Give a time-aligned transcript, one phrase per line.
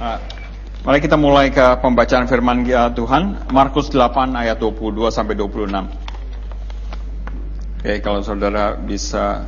[0.00, 0.16] Uh,
[0.80, 5.68] mari kita mulai ke pembacaan firman uh, Tuhan Markus 8 ayat 22 sampai 26.
[7.84, 9.44] Oke, kalau saudara bisa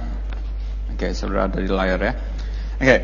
[0.92, 2.12] Oke, saudara ada di layar ya.
[2.76, 2.96] Oke.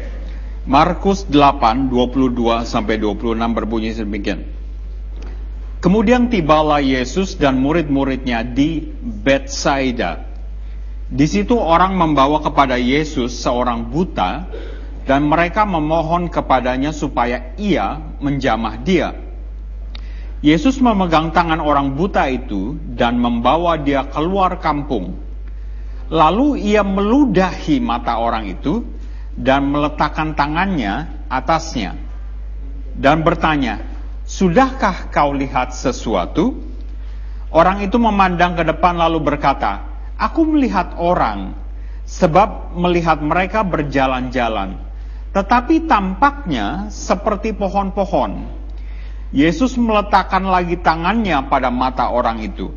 [0.68, 4.44] Markus 8 22 sampai 26 berbunyi demikian.
[5.80, 10.20] Kemudian tibalah Yesus dan murid-muridnya di Bethsaida.
[11.08, 14.44] Di situ orang membawa kepada Yesus seorang buta
[15.08, 19.16] dan mereka memohon kepadanya supaya ia menjamah dia.
[20.44, 25.16] Yesus memegang tangan orang buta itu dan membawa dia keluar kampung.
[26.12, 28.84] Lalu ia meludahi mata orang itu
[29.32, 31.96] dan meletakkan tangannya atasnya
[33.00, 33.80] dan bertanya,
[34.28, 36.52] "Sudahkah kau lihat sesuatu?"
[37.48, 39.88] Orang itu memandang ke depan lalu berkata,
[40.20, 41.56] "Aku melihat orang,
[42.04, 44.87] sebab melihat mereka berjalan-jalan."
[45.38, 48.58] Tetapi tampaknya seperti pohon-pohon.
[49.30, 52.74] Yesus meletakkan lagi tangannya pada mata orang itu.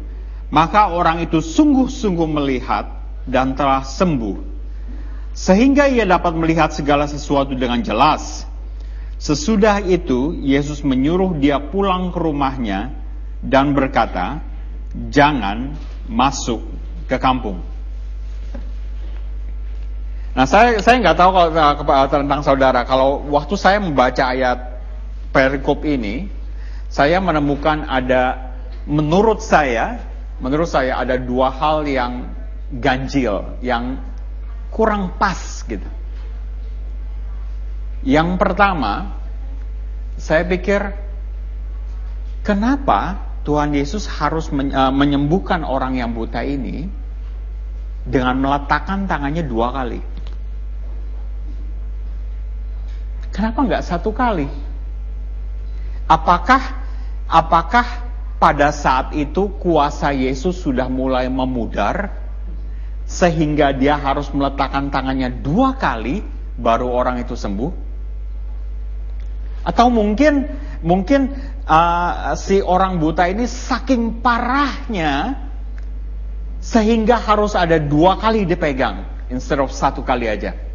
[0.54, 2.86] Maka orang itu sungguh-sungguh melihat
[3.26, 4.38] dan telah sembuh.
[5.34, 8.46] Sehingga ia dapat melihat segala sesuatu dengan jelas.
[9.18, 12.94] Sesudah itu, Yesus menyuruh dia pulang ke rumahnya
[13.42, 14.38] dan berkata,
[15.10, 15.74] "Jangan
[16.06, 16.62] masuk
[17.10, 17.71] ke kampung."
[20.32, 21.50] Nah, saya saya nggak tahu kalau
[21.84, 22.88] uh, tentang saudara.
[22.88, 24.80] Kalau waktu saya membaca ayat
[25.36, 26.32] perikop ini,
[26.88, 28.56] saya menemukan ada
[28.88, 30.00] menurut saya,
[30.40, 32.32] menurut saya ada dua hal yang
[32.72, 34.00] ganjil, yang
[34.72, 35.88] kurang pas gitu.
[38.08, 39.20] Yang pertama,
[40.16, 40.96] saya pikir
[42.48, 46.88] kenapa Tuhan Yesus harus uh, menyembuhkan orang yang buta ini
[48.08, 50.21] dengan meletakkan tangannya dua kali?
[53.32, 54.48] Kenapa nggak satu kali?
[56.12, 56.84] Apakah
[57.32, 57.88] apakah
[58.36, 62.12] pada saat itu kuasa Yesus sudah mulai memudar
[63.08, 66.20] sehingga dia harus meletakkan tangannya dua kali
[66.60, 67.72] baru orang itu sembuh?
[69.64, 70.52] Atau mungkin
[70.84, 71.32] mungkin
[71.70, 75.40] uh, si orang buta ini saking parahnya
[76.60, 80.71] sehingga harus ada dua kali dipegang instead of satu kali aja.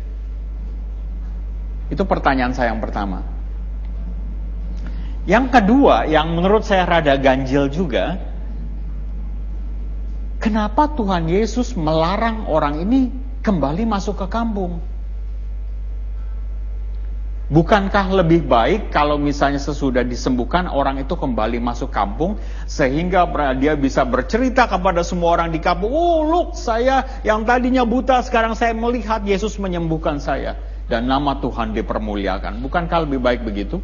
[1.86, 3.22] Itu pertanyaan saya yang pertama.
[5.26, 8.18] Yang kedua, yang menurut saya rada ganjil juga,
[10.38, 13.10] kenapa Tuhan Yesus melarang orang ini
[13.42, 14.78] kembali masuk ke kampung?
[17.46, 23.22] Bukankah lebih baik kalau misalnya sesudah disembuhkan orang itu kembali masuk kampung sehingga
[23.54, 28.58] dia bisa bercerita kepada semua orang di kampung, "Oh, look, saya yang tadinya buta sekarang
[28.58, 32.62] saya melihat Yesus menyembuhkan saya." Dan nama Tuhan dipermuliakan.
[32.62, 33.82] Bukankah lebih baik begitu?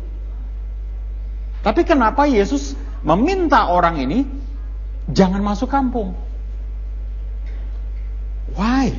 [1.63, 2.75] Tapi kenapa Yesus
[3.07, 4.27] meminta orang ini
[5.11, 6.15] jangan masuk kampung?
[8.55, 8.95] Why?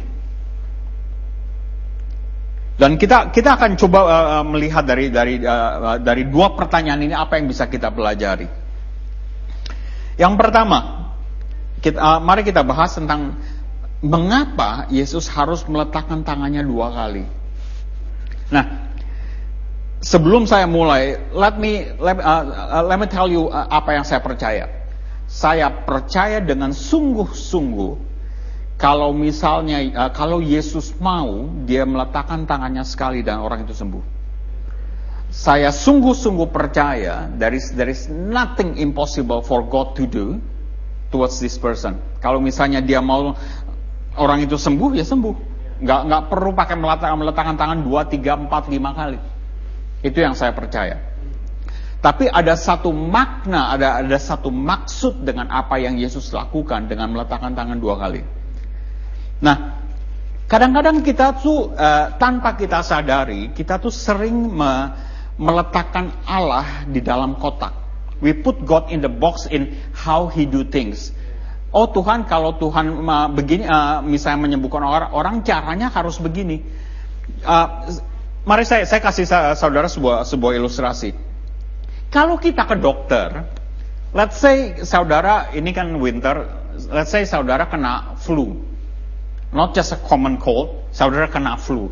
[2.73, 7.37] Dan kita kita akan coba uh, melihat dari dari uh, dari dua pertanyaan ini apa
[7.37, 8.49] yang bisa kita pelajari.
[10.17, 11.09] Yang pertama,
[11.79, 13.37] kita, uh, mari kita bahas tentang
[14.03, 17.42] mengapa Yesus harus meletakkan tangannya dua kali.
[18.53, 18.65] Nah,
[20.05, 22.45] sebelum saya mulai, let me let, uh,
[22.79, 24.69] uh, let me tell you uh, apa yang saya percaya.
[25.25, 28.13] Saya percaya dengan sungguh-sungguh
[28.77, 34.13] kalau misalnya uh, kalau Yesus mau dia meletakkan tangannya sekali dan orang itu sembuh.
[35.33, 40.37] Saya sungguh-sungguh percaya there is there is nothing impossible for God to do
[41.09, 41.97] towards this person.
[42.21, 43.33] Kalau misalnya dia mau
[44.13, 45.52] orang itu sembuh ya sembuh.
[45.83, 49.19] Nggak, nggak perlu pakai meletakkan, meletakkan tangan 2, 3, 4, 5 kali.
[49.99, 51.13] Itu yang saya percaya.
[52.03, 57.55] Tapi ada satu makna, ada ada satu maksud dengan apa yang Yesus lakukan dengan meletakkan
[57.55, 58.19] tangan dua kali.
[59.39, 59.79] Nah,
[60.51, 64.91] kadang-kadang kita tuh uh, tanpa kita sadari, kita tuh sering me,
[65.39, 67.71] meletakkan Allah di dalam kotak.
[68.19, 71.15] We put God in the box in how He do things
[71.73, 76.61] oh Tuhan kalau Tuhan uh, begini uh, misalnya menyembuhkan orang, orang caranya harus begini.
[77.43, 77.89] Uh,
[78.45, 79.25] mari saya saya kasih
[79.57, 81.17] saudara sebuah sebuah ilustrasi.
[82.13, 83.49] Kalau kita ke dokter,
[84.13, 86.45] let's say saudara ini kan winter,
[86.93, 88.53] let's say saudara kena flu.
[89.53, 91.89] Not just a common cold, saudara kena flu.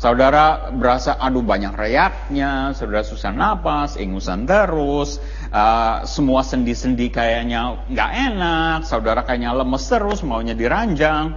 [0.00, 5.20] Saudara berasa aduh banyak reaknya, saudara susah napas, ingusan terus,
[5.52, 11.36] uh, semua sendi-sendi kayaknya nggak enak, saudara kayaknya lemes terus, maunya diranjang.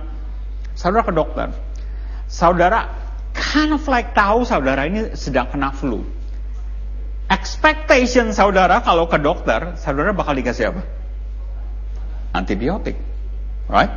[0.80, 1.52] Saudara ke dokter.
[2.32, 2.88] Saudara
[3.36, 6.00] kind of like tahu saudara ini sedang kena flu.
[7.28, 10.88] Expectation saudara kalau ke dokter, saudara bakal dikasih apa?
[12.32, 12.96] Antibiotik.
[13.68, 13.92] Right?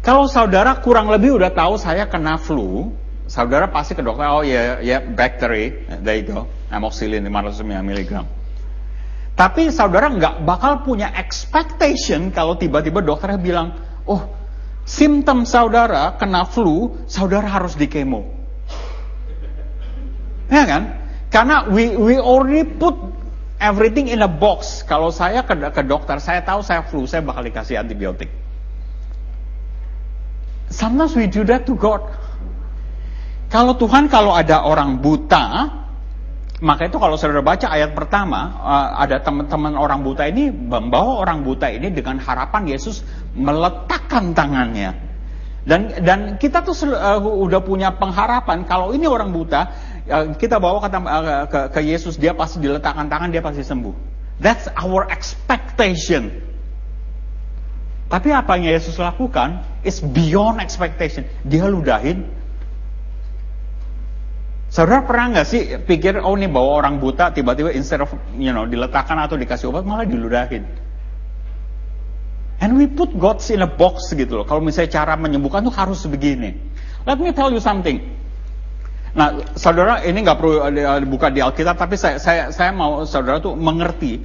[0.00, 2.88] Kalau saudara kurang lebih udah tahu saya kena flu,
[3.28, 7.60] saudara pasti ke dokter, oh ya, yeah, ya yeah, bakteri, there you go, amoxicillin 500
[7.60, 8.12] mg.
[9.36, 13.76] Tapi saudara nggak bakal punya expectation kalau tiba-tiba dokternya bilang,
[14.08, 14.24] oh
[14.88, 18.24] simptom saudara kena flu, saudara harus di kemo.
[20.48, 20.82] Ya kan?
[21.30, 22.96] Karena we we already put
[23.60, 24.82] everything in a box.
[24.82, 28.39] Kalau saya ke, ke dokter, saya tahu saya flu, saya bakal dikasih antibiotik.
[30.70, 32.06] Sometimes we do that to God.
[33.50, 35.66] Kalau Tuhan kalau ada orang buta,
[36.62, 41.42] maka itu kalau saudara baca ayat pertama, uh, ada teman-teman orang buta ini membawa orang
[41.42, 43.02] buta ini dengan harapan Yesus
[43.34, 44.94] meletakkan tangannya.
[45.66, 49.60] Dan dan kita tuh uh, udah punya pengharapan kalau ini orang buta,
[50.06, 53.96] uh, kita bawa kata, uh, ke, ke Yesus dia pasti diletakkan tangan dia pasti sembuh.
[54.38, 56.44] That's our expectation.
[58.06, 61.24] Tapi apa yang Yesus lakukan is beyond expectation.
[61.44, 62.28] Dia ludahin.
[64.70, 68.70] Saudara pernah nggak sih pikir oh ini bawa orang buta tiba-tiba instead of you know
[68.70, 70.62] diletakkan atau dikasih obat malah diludahin.
[72.60, 74.44] And we put God in a box gitu loh.
[74.44, 76.60] Kalau misalnya cara menyembuhkan tuh harus begini.
[77.08, 78.20] Let me tell you something.
[79.10, 80.70] Nah, saudara ini nggak perlu
[81.02, 84.22] dibuka di Alkitab, tapi saya, saya, saya mau saudara tuh mengerti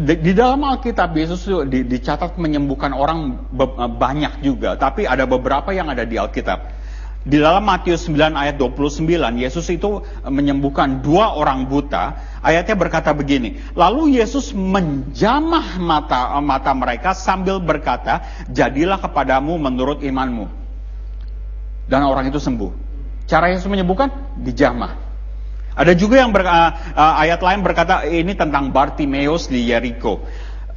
[0.00, 5.76] di, di dalam Alkitab Yesus di, dicatat menyembuhkan orang be, banyak juga, tapi ada beberapa
[5.76, 6.80] yang ada di Alkitab.
[7.20, 9.04] Di dalam Matius 9 ayat 29,
[9.36, 12.16] Yesus itu menyembuhkan dua orang buta.
[12.40, 20.48] Ayatnya berkata begini, lalu Yesus menjamah mata mata mereka sambil berkata, jadilah kepadamu menurut imanmu.
[21.92, 22.72] Dan orang itu sembuh.
[23.28, 24.08] Cara Yesus menyembuhkan?
[24.40, 25.09] Dijamah.
[25.74, 30.22] Ada juga yang ber, uh, uh, ayat lain berkata ini tentang Bartimeus di Yeriko.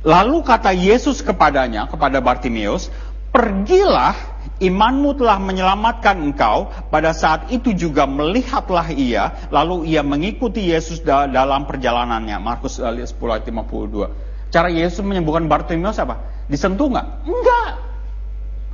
[0.04, 2.92] Lalu kata Yesus kepadanya, kepada Bartimeus,
[3.34, 4.14] pergilah
[4.62, 6.70] imanmu telah menyelamatkan engkau.
[6.92, 12.38] Pada saat itu juga melihatlah ia, lalu ia mengikuti Yesus da dalam perjalanannya.
[12.38, 14.54] Markus 10 ayat 52.
[14.54, 16.22] Cara Yesus menyembuhkan Bartimeus apa?
[16.46, 17.08] Disentuh nggak?
[17.26, 17.70] Enggak.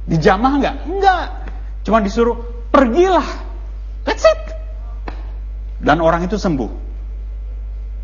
[0.09, 0.75] Dijamah nggak?
[0.91, 1.25] Enggak.
[1.87, 2.35] Cuma disuruh
[2.73, 3.25] pergilah.
[4.03, 4.58] That's it.
[5.79, 6.91] Dan orang itu sembuh.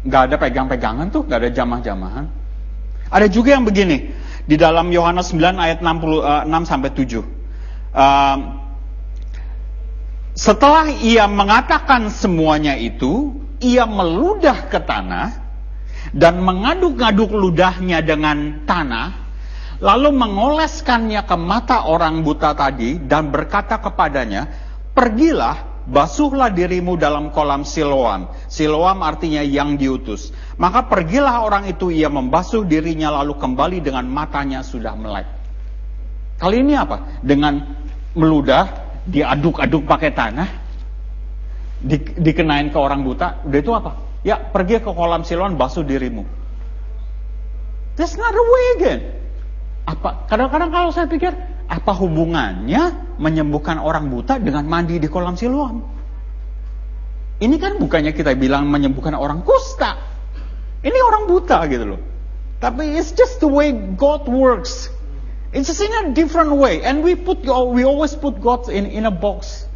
[0.08, 2.26] Gak ada pegang-pegangan tuh, gak ada jamah-jamahan.
[3.12, 5.86] Ada juga yang begini, di dalam Yohanes 9 ayat 66
[6.24, 7.22] uh, sampai 7.
[7.96, 8.38] Uh,
[10.36, 13.34] setelah ia mengatakan semuanya itu,
[13.64, 15.32] ia meludah ke tanah
[16.12, 19.16] dan mengaduk-aduk ludahnya dengan tanah,
[19.80, 24.48] lalu mengoleskannya ke mata orang buta tadi dan berkata kepadanya,
[24.92, 28.30] "Pergilah basuhlah dirimu dalam kolam Siloam.
[28.50, 30.34] Siloam artinya yang diutus.
[30.58, 35.30] Maka pergilah orang itu, ia membasuh dirinya lalu kembali dengan matanya sudah melek.
[36.42, 37.22] Kali ini apa?
[37.22, 37.62] Dengan
[38.18, 38.68] meludah,
[39.06, 40.50] diaduk-aduk pakai tanah,
[41.80, 43.92] di, dikenain ke orang buta, udah itu apa?
[44.26, 46.26] Ya, pergi ke kolam Siloam, basuh dirimu.
[47.96, 49.02] That's not a way again.
[49.86, 50.26] Apa?
[50.28, 51.32] Kadang-kadang kalau saya pikir,
[51.70, 55.84] apa hubungannya menyembuhkan orang buta dengan mandi di kolam siluam?
[57.36, 60.00] Ini kan bukannya kita bilang menyembuhkan orang kusta.
[60.86, 62.02] Ini orang buta gitu loh.
[62.64, 64.88] Tapi it's just the way God works.
[65.52, 66.84] It's just in a different way.
[66.84, 69.68] And we put we always put God in in a box.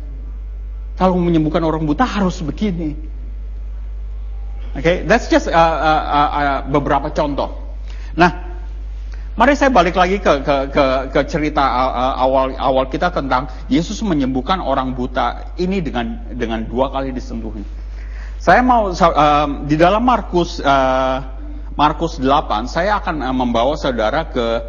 [0.96, 2.96] Kalau menyembuhkan orang buta harus begini.
[4.76, 4.98] Oke, okay?
[5.08, 7.58] that's just uh, uh, uh, uh, beberapa contoh.
[8.14, 8.49] Nah,
[9.40, 11.64] Mari saya balik lagi ke ke ke, ke cerita
[12.20, 17.64] awal awal kita tentang Yesus menyembuhkan orang buta ini dengan dengan dua kali disentuhi.
[18.36, 21.24] Saya mau uh, di dalam Markus uh,
[21.72, 24.60] Markus 8 saya akan uh, membawa saudara ke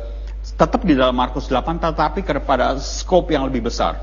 [0.55, 3.99] tetap di dalam Markus 8 tetapi kepada skop yang lebih besar.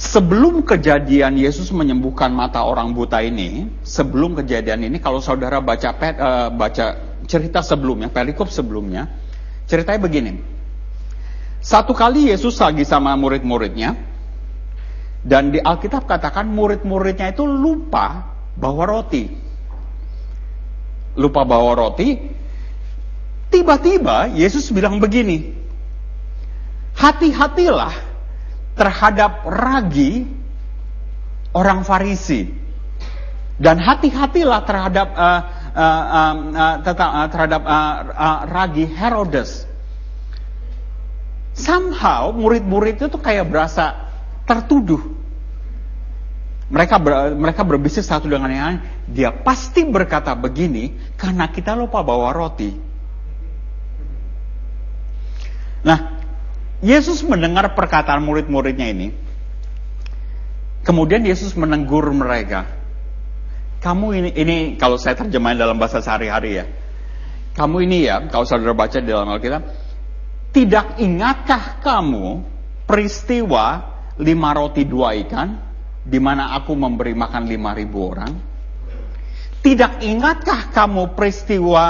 [0.00, 6.16] Sebelum kejadian Yesus menyembuhkan mata orang buta ini, sebelum kejadian ini kalau saudara baca pet,
[6.16, 9.06] uh, baca cerita sebelumnya, perikop sebelumnya,
[9.68, 10.32] ceritanya begini.
[11.60, 13.94] Satu kali Yesus lagi sama murid-muridnya,
[15.22, 19.28] dan di Alkitab katakan murid-muridnya itu lupa bawa roti.
[21.18, 22.16] Lupa bawa roti,
[23.52, 25.52] tiba-tiba Yesus bilang begini,
[26.96, 27.92] hati-hatilah
[28.78, 30.24] terhadap ragi
[31.52, 32.54] orang Farisi.
[33.58, 39.62] Dan hati-hatilah terhadap uh, uh, uh, uh, terhadap uh, uh, ragi Herodes.
[41.54, 44.10] Somehow murid-murid itu tuh kayak berasa
[44.46, 45.02] tertuduh.
[46.68, 48.80] Mereka ber, mereka berbisnis satu dengan yang lain.
[49.08, 52.70] Dia pasti berkata begini karena kita lupa bawa roti.
[55.82, 56.20] Nah,
[56.84, 59.08] Yesus mendengar perkataan murid-muridnya ini.
[60.86, 62.77] Kemudian Yesus menegur mereka.
[63.78, 66.66] Kamu ini, ini kalau saya terjemahin dalam bahasa sehari-hari ya.
[67.54, 69.62] Kamu ini ya, kalau saudara baca di dalam Alkitab,
[70.54, 72.42] tidak ingatkah kamu
[72.86, 73.82] peristiwa
[74.18, 75.48] lima roti dua ikan,
[76.02, 78.32] di mana aku memberi makan lima ribu orang?
[79.58, 81.84] Tidak ingatkah kamu peristiwa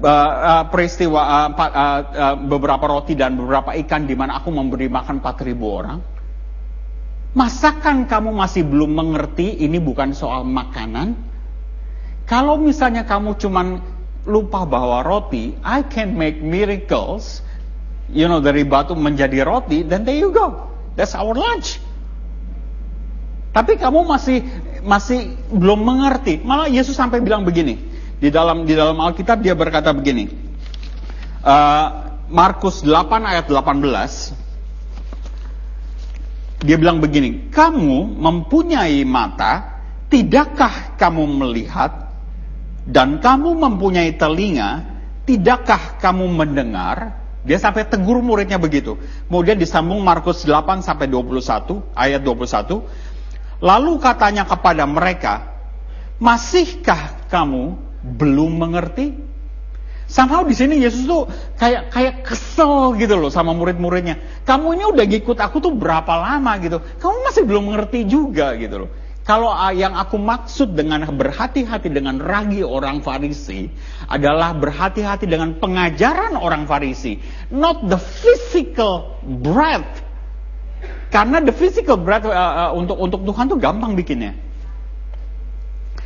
[0.00, 5.20] uh, peristiwa uh, uh, uh, beberapa roti dan beberapa ikan di mana aku memberi makan
[5.24, 5.98] empat ribu orang?
[7.34, 11.33] Masakan kamu masih belum mengerti ini bukan soal makanan?
[12.24, 13.84] Kalau misalnya kamu cuman
[14.24, 17.44] lupa bahwa roti, I can make miracles,
[18.08, 20.72] you know, dari batu menjadi roti, then there you go.
[20.96, 21.76] That's our lunch.
[23.54, 24.42] Tapi kamu masih
[24.82, 26.40] masih belum mengerti.
[26.42, 27.78] Malah Yesus sampai bilang begini.
[28.18, 30.26] Di dalam di dalam Alkitab dia berkata begini.
[31.44, 31.86] Uh,
[32.32, 34.32] Markus 8 ayat 18.
[36.64, 42.03] Dia bilang begini, "Kamu mempunyai mata, tidakkah kamu melihat
[42.84, 44.84] dan kamu mempunyai telinga,
[45.24, 47.24] tidakkah kamu mendengar?
[47.44, 48.96] Dia sampai tegur muridnya begitu.
[49.28, 52.84] Kemudian disambung Markus 8 sampai 21 ayat 21.
[53.60, 55.44] Lalu katanya kepada mereka,
[56.20, 57.76] "Masihkah kamu
[58.20, 59.16] belum mengerti?"
[60.04, 61.24] Somehow di sini Yesus tuh
[61.56, 64.44] kayak kayak kesel gitu loh sama murid-muridnya.
[64.44, 66.80] Kamu ini udah ngikut aku tuh berapa lama gitu.
[67.00, 68.90] Kamu masih belum mengerti juga gitu loh.
[69.24, 73.72] Kalau yang aku maksud dengan berhati-hati dengan ragi orang Farisi
[74.04, 77.16] adalah berhati-hati dengan pengajaran orang Farisi,
[77.48, 79.88] not the physical bread.
[81.08, 84.36] Karena the physical bread uh, uh, untuk untuk Tuhan tuh gampang bikinnya.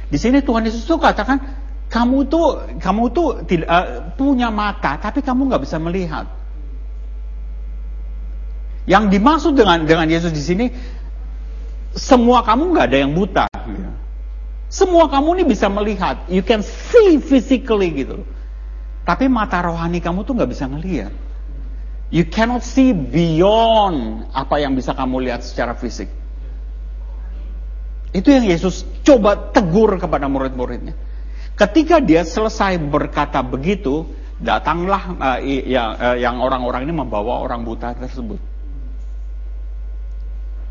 [0.06, 1.42] Di sini Tuhan Yesus tuh katakan,
[1.90, 6.30] kamu tuh kamu tuh tidak uh, punya mata, tapi kamu nggak bisa melihat.
[8.86, 10.66] Yang dimaksud dengan dengan Yesus di sini
[11.98, 13.46] semua kamu nggak ada yang buta.
[13.50, 13.90] Gitu.
[14.68, 18.22] Semua kamu ini bisa melihat, you can see physically gitu.
[19.08, 21.12] Tapi mata rohani kamu tuh nggak bisa ngelihat.
[22.08, 26.08] You cannot see beyond apa yang bisa kamu lihat secara fisik.
[28.12, 30.96] Itu yang Yesus coba tegur kepada murid-muridnya.
[31.56, 34.08] Ketika dia selesai berkata begitu,
[34.40, 38.40] datanglah uh, ya, uh, yang orang-orang ini membawa orang buta tersebut.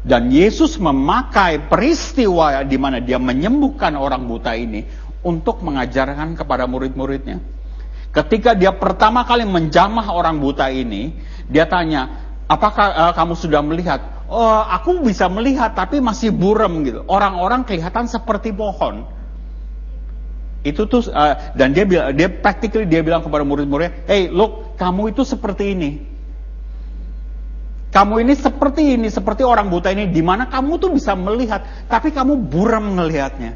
[0.08, 4.88] Dan Yesus memakai peristiwa di mana dia menyembuhkan orang buta ini
[5.20, 7.44] untuk mengajarkan kepada murid-muridnya.
[8.16, 11.12] Ketika dia pertama kali menjamah orang buta ini,
[11.52, 14.00] dia tanya, apakah uh, kamu sudah melihat?
[14.32, 17.04] Oh, aku bisa melihat tapi masih buram gitu.
[17.12, 19.04] Orang-orang kelihatan seperti pohon.
[20.64, 21.84] Itu tuh uh, dan dia
[22.16, 26.17] dia practically dia bilang kepada murid-muridnya, "Hey, look, kamu itu seperti ini."
[27.88, 32.12] Kamu ini seperti ini, seperti orang buta ini, di mana kamu tuh bisa melihat, tapi
[32.12, 33.56] kamu buram melihatnya.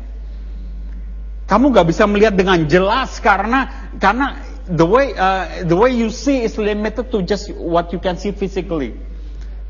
[1.51, 4.39] Kamu gak bisa melihat dengan jelas karena karena
[4.71, 8.31] the way uh, the way you see is limited to just what you can see
[8.31, 8.95] physically.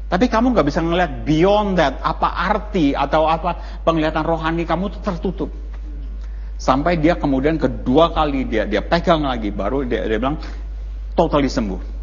[0.06, 5.02] Tapi kamu gak bisa melihat beyond that, apa arti atau apa penglihatan rohani kamu tuh
[5.02, 5.50] tertutup.
[6.62, 10.38] Sampai dia kemudian kedua kali dia dia pegang lagi, baru dia, dia bilang
[11.18, 12.01] totally sembuh.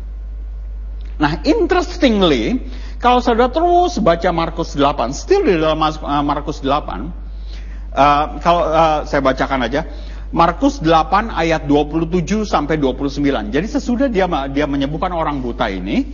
[1.18, 2.62] Nah, interestingly,
[3.02, 9.02] kalau saudara terus baca Markus 8, still di dalam uh, Markus 8, uh, kalau uh,
[9.02, 9.82] saya bacakan aja,
[10.30, 13.50] Markus 8 ayat 27 sampai 29.
[13.50, 16.06] Jadi sesudah dia dia menyembuhkan orang buta ini,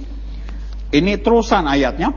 [0.89, 2.15] ini terusan ayatnya.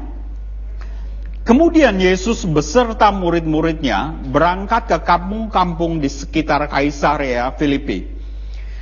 [1.47, 8.03] Kemudian Yesus beserta murid-muridnya berangkat ke kampung-kampung di sekitar Kaisarea Filipi.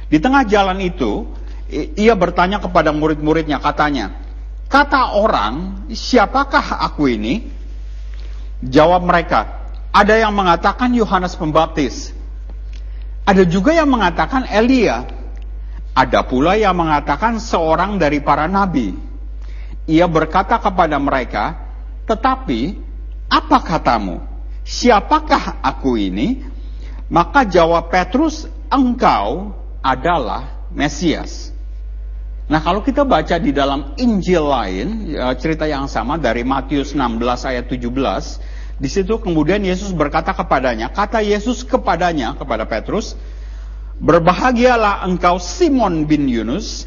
[0.10, 1.30] Di tengah jalan itu,
[1.72, 4.22] ia bertanya kepada murid-muridnya, katanya,
[4.70, 7.50] kata orang, siapakah aku ini?
[8.62, 12.12] Jawab mereka, ada yang mengatakan Yohanes Pembaptis.
[13.26, 15.08] Ada juga yang mengatakan Elia.
[15.96, 18.92] Ada pula yang mengatakan seorang dari para nabi.
[19.88, 21.56] Ia berkata kepada mereka,
[22.04, 22.76] tetapi
[23.32, 24.20] apa katamu?
[24.68, 26.44] Siapakah aku ini?
[27.08, 31.55] Maka jawab Petrus, engkau adalah Mesias.
[32.46, 37.18] Nah kalau kita baca di dalam Injil lain, ya, cerita yang sama dari Matius 16
[37.42, 43.18] ayat 17, di situ kemudian Yesus berkata kepadanya, kata Yesus kepadanya, kepada Petrus,
[43.96, 46.84] Berbahagialah engkau Simon bin Yunus,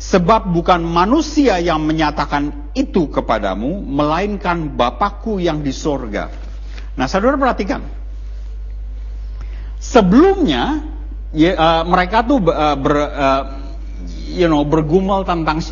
[0.00, 6.32] sebab bukan manusia yang menyatakan itu kepadamu, melainkan Bapakku yang di sorga.
[6.96, 7.84] Nah, saudara perhatikan.
[9.76, 10.80] Sebelumnya
[11.36, 13.42] ya, uh, mereka tuh uh, ber, uh,
[14.26, 15.62] you know, bergumul tentang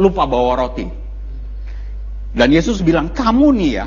[0.00, 0.88] lupa bawa roti.
[2.32, 3.86] Dan Yesus bilang, kamu nih ya,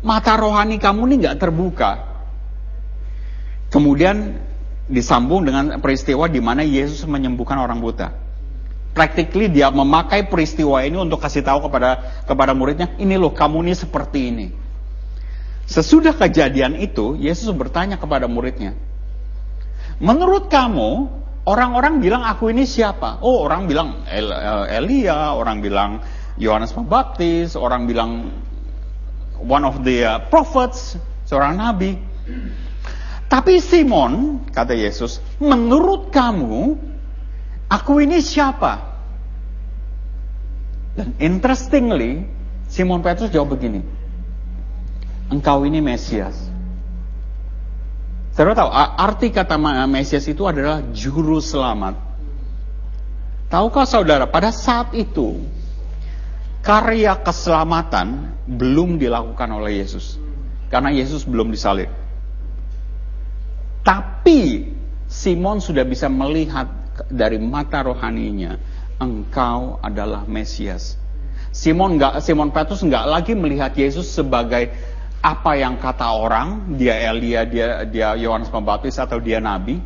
[0.00, 1.90] mata rohani kamu nih nggak terbuka.
[3.68, 4.40] Kemudian
[4.88, 8.12] disambung dengan peristiwa di mana Yesus menyembuhkan orang buta.
[8.94, 13.76] Practically dia memakai peristiwa ini untuk kasih tahu kepada kepada muridnya, ini loh kamu nih
[13.76, 14.46] seperti ini.
[15.66, 18.76] Sesudah kejadian itu, Yesus bertanya kepada muridnya,
[19.98, 21.10] menurut kamu
[21.44, 23.20] orang-orang bilang aku ini siapa?
[23.20, 24.32] Oh orang bilang El
[24.68, 26.00] Elia, orang bilang
[26.40, 28.32] Yohanes Pembaptis, orang bilang
[29.38, 30.96] one of the uh, prophets,
[31.28, 32.00] seorang nabi.
[33.28, 36.78] Tapi Simon, kata Yesus, menurut kamu,
[37.66, 38.94] aku ini siapa?
[40.94, 42.22] Dan interestingly,
[42.70, 43.82] Simon Petrus jawab begini,
[45.34, 46.53] engkau ini Mesias.
[48.34, 49.54] Saudara tahu, arti kata
[49.86, 51.94] Mesias itu adalah juru selamat.
[53.46, 55.38] Tahukah saudara, pada saat itu,
[56.58, 60.18] karya keselamatan belum dilakukan oleh Yesus.
[60.66, 61.86] Karena Yesus belum disalib.
[63.86, 64.66] Tapi
[65.06, 66.66] Simon sudah bisa melihat
[67.06, 68.58] dari mata rohaninya,
[68.98, 70.98] engkau adalah Mesias.
[71.54, 74.74] Simon nggak Simon Petrus nggak lagi melihat Yesus sebagai
[75.24, 79.80] apa yang kata orang, dia Elia, dia dia Yohanes Pembaptis atau dia nabi.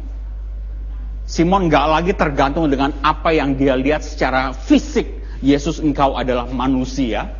[1.30, 5.07] Simon nggak lagi tergantung dengan apa yang dia lihat secara fisik.
[5.38, 7.30] Yesus engkau adalah manusia.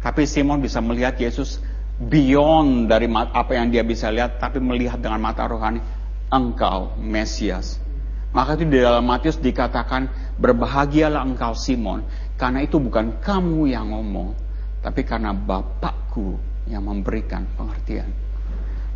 [0.00, 1.60] Tapi Simon bisa melihat Yesus
[2.00, 5.84] beyond dari apa yang dia bisa lihat, tapi melihat dengan mata rohani,
[6.32, 7.76] engkau Mesias.
[8.32, 10.08] Maka itu di dalam Matius dikatakan,
[10.40, 12.08] berbahagialah engkau Simon,
[12.40, 14.32] karena itu bukan kamu yang ngomong,
[14.80, 18.12] tapi karena Bapakku yang memberikan pengertian.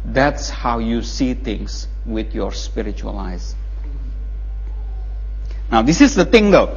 [0.05, 3.55] That's how you see things with your spiritual eyes.
[5.71, 6.69] Now this is the thing though.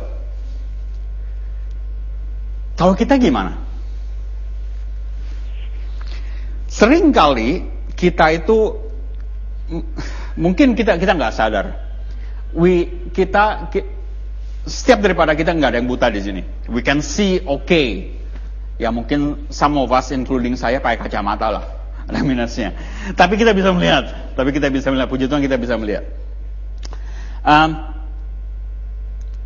[2.76, 3.60] Kalau kita gimana?
[6.72, 8.58] Seringkali kita itu
[10.36, 11.66] mungkin kita kita nggak sadar.
[12.56, 13.88] We kita, kita
[14.66, 16.42] setiap daripada kita nggak ada yang buta di sini.
[16.68, 18.18] We can see okay.
[18.76, 21.66] Ya mungkin some of us including saya pakai kacamata lah.
[22.10, 22.76] Ada minusnya.
[23.16, 24.36] Tapi kita bisa melihat.
[24.36, 25.10] Tapi kita bisa melihat.
[25.10, 26.06] Puji Tuhan kita bisa melihat.
[27.46, 27.94] Um,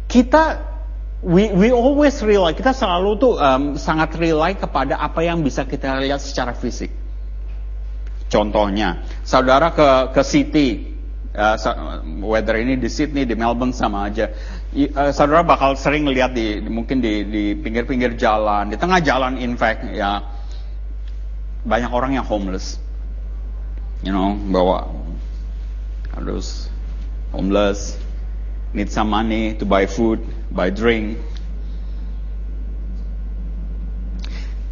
[0.09, 0.65] kita
[1.21, 5.99] we we always rely kita selalu tuh um, sangat rely kepada apa yang bisa kita
[5.99, 6.89] lihat secara fisik.
[8.29, 10.67] Contohnya, saudara ke ke city,
[11.33, 11.57] uh,
[12.21, 14.29] weather ini di Sydney, di Melbourne sama aja.
[14.69, 19.57] Uh, saudara bakal sering lihat di, mungkin di di pinggir-pinggir jalan, di tengah jalan, in
[19.57, 20.21] fact ya
[21.65, 22.77] banyak orang yang homeless,
[24.05, 24.85] you know, bawa
[26.13, 26.69] harus
[27.33, 27.97] homeless,
[28.77, 30.21] need some money to buy food,
[30.53, 31.17] buy drink,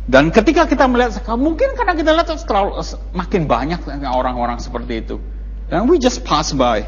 [0.08, 2.80] Dan ketika kita melihat, mungkin karena kita lihat terlalu
[3.12, 5.20] makin banyak orang-orang seperti itu.
[5.68, 6.88] Dan we just pass by.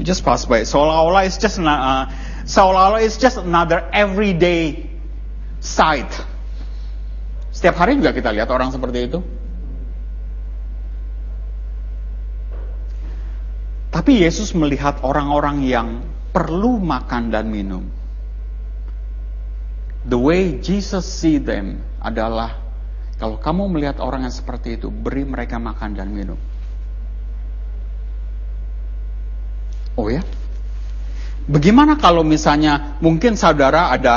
[0.00, 0.64] We just pass by.
[0.64, 2.08] Seolah-olah it's just uh,
[2.48, 4.88] seolah-olah it's just another everyday
[5.60, 6.08] sight.
[7.52, 9.20] Setiap hari juga kita lihat orang seperti itu.
[13.92, 16.00] Tapi Yesus melihat orang-orang yang
[16.32, 18.00] perlu makan dan minum
[20.06, 22.56] the way Jesus see them adalah
[23.20, 26.40] kalau kamu melihat orang yang seperti itu, beri mereka makan dan minum.
[30.00, 30.24] Oh ya?
[31.44, 34.16] Bagaimana kalau misalnya mungkin saudara ada,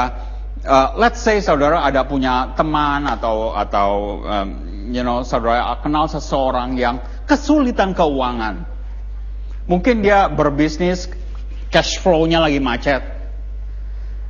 [0.64, 3.90] uh, let's say saudara ada punya teman atau atau
[4.24, 4.48] um,
[4.96, 8.64] you know saudara kenal seseorang yang kesulitan keuangan.
[9.68, 11.12] Mungkin dia berbisnis,
[11.68, 13.14] cash flow-nya lagi macet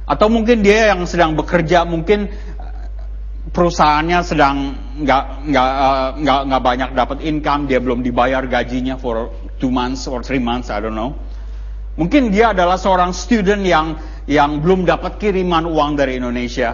[0.04, 2.86] atau mungkin dia yang sedang bekerja, mungkin eh,
[3.56, 4.56] perusahaannya sedang
[5.00, 9.32] nggak nggak eh, nggak nggak banyak dapat income, dia belum dibayar gajinya for
[9.63, 11.16] two months or three months, I don't know.
[11.93, 16.73] Mungkin dia adalah seorang student yang yang belum dapat kiriman uang dari Indonesia.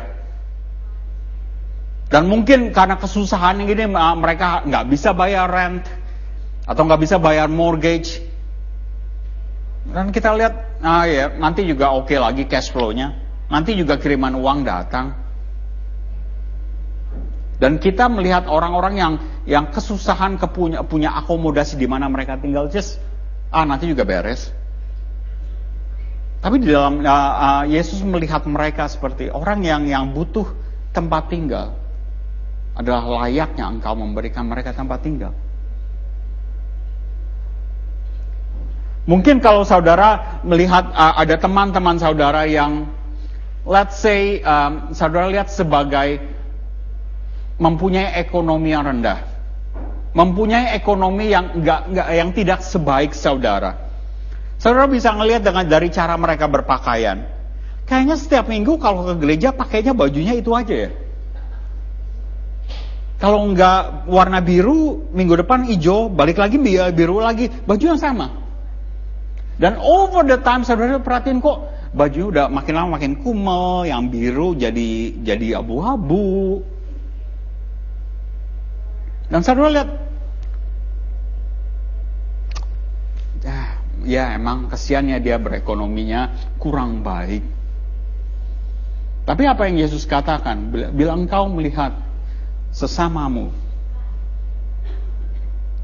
[2.10, 3.86] Dan mungkin karena kesusahan ini
[4.18, 5.86] mereka nggak bisa bayar rent
[6.66, 8.26] atau nggak bisa bayar mortgage.
[9.90, 13.14] Dan kita lihat, ah ya nanti juga oke okay lagi cash flow-nya.
[13.50, 15.14] Nanti juga kiriman uang datang.
[17.60, 23.02] Dan kita melihat orang-orang yang yang kesusahan kepunya, punya akomodasi di mana mereka tinggal, just
[23.52, 24.59] ah nanti juga beres.
[26.40, 30.48] Tapi di dalam uh, uh, Yesus melihat mereka seperti orang yang yang butuh
[30.96, 31.76] tempat tinggal.
[32.80, 35.36] adalah layaknya engkau memberikan mereka tempat tinggal.
[39.04, 42.88] Mungkin kalau saudara melihat uh, ada teman-teman saudara yang
[43.68, 46.24] let's say um, saudara lihat sebagai
[47.60, 49.20] mempunyai ekonomi yang rendah,
[50.16, 53.89] mempunyai ekonomi yang enggak, enggak yang tidak sebaik saudara.
[54.60, 57.24] Saudara bisa ngelihat dengan dari cara mereka berpakaian.
[57.88, 60.92] Kayaknya setiap minggu kalau ke gereja pakainya bajunya itu aja ya.
[63.20, 66.56] Kalau enggak warna biru, minggu depan hijau, balik lagi
[66.92, 68.32] biru lagi, baju yang sama.
[69.60, 74.56] Dan over the time saudara perhatiin kok baju udah makin lama makin kumel, yang biru
[74.56, 76.64] jadi jadi abu-abu.
[79.28, 79.90] Dan saudara lihat,
[83.44, 87.44] ya, ya emang kesiannya dia berekonominya kurang baik.
[89.30, 90.74] Tapi apa yang Yesus katakan?
[90.98, 91.94] Bilang engkau melihat
[92.74, 93.54] sesamamu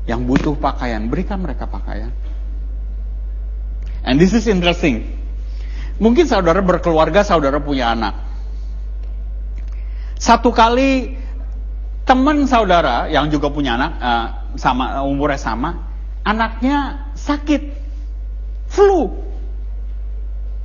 [0.10, 2.10] yang butuh pakaian, berikan mereka pakaian.
[4.06, 5.06] And this is interesting.
[5.98, 8.14] Mungkin saudara berkeluarga, saudara punya anak.
[10.18, 11.18] Satu kali
[12.06, 15.70] teman saudara yang juga punya anak uh, sama umurnya sama,
[16.22, 17.85] anaknya sakit,
[18.76, 19.16] flu,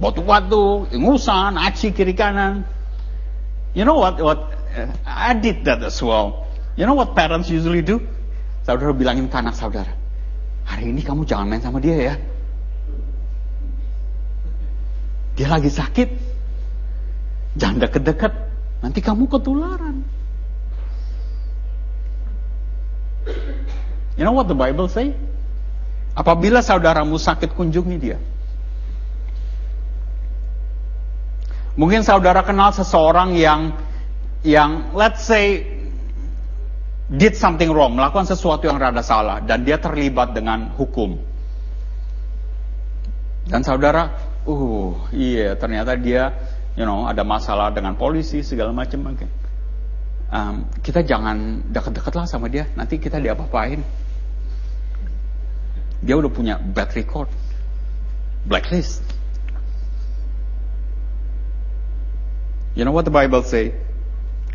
[0.03, 2.67] batu-batu, ingusan, aci kiri kanan.
[3.71, 4.51] You know what what
[5.07, 6.51] I did that as well.
[6.75, 8.03] You know what parents usually do?
[8.67, 9.95] Saudara bilangin ke anak saudara,
[10.67, 12.15] hari ini kamu jangan main sama dia ya.
[15.39, 16.11] Dia lagi sakit.
[17.51, 18.31] Jangan deket-deket,
[18.79, 20.07] nanti kamu ketularan.
[24.15, 25.19] You know what the Bible say?
[26.21, 28.21] Apabila saudaramu sakit, kunjungi dia.
[31.81, 33.73] Mungkin saudara kenal seseorang yang
[34.45, 35.65] yang let's say
[37.09, 41.17] did something wrong, melakukan sesuatu yang rada salah dan dia terlibat dengan hukum.
[43.49, 44.13] Dan saudara,
[44.45, 46.37] uh, iya ternyata dia
[46.77, 49.27] you know ada masalah dengan polisi segala macam okay.
[50.29, 53.81] um, kita jangan dekat-dekat lah sama dia, nanti kita diapa-apain.
[56.01, 57.29] Dia udah punya bad record,
[58.49, 59.05] blacklist.
[62.73, 63.77] You know what the Bible say?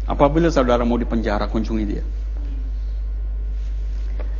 [0.09, 2.03] Apabila saudara mau dipenjara, kunjungi dia.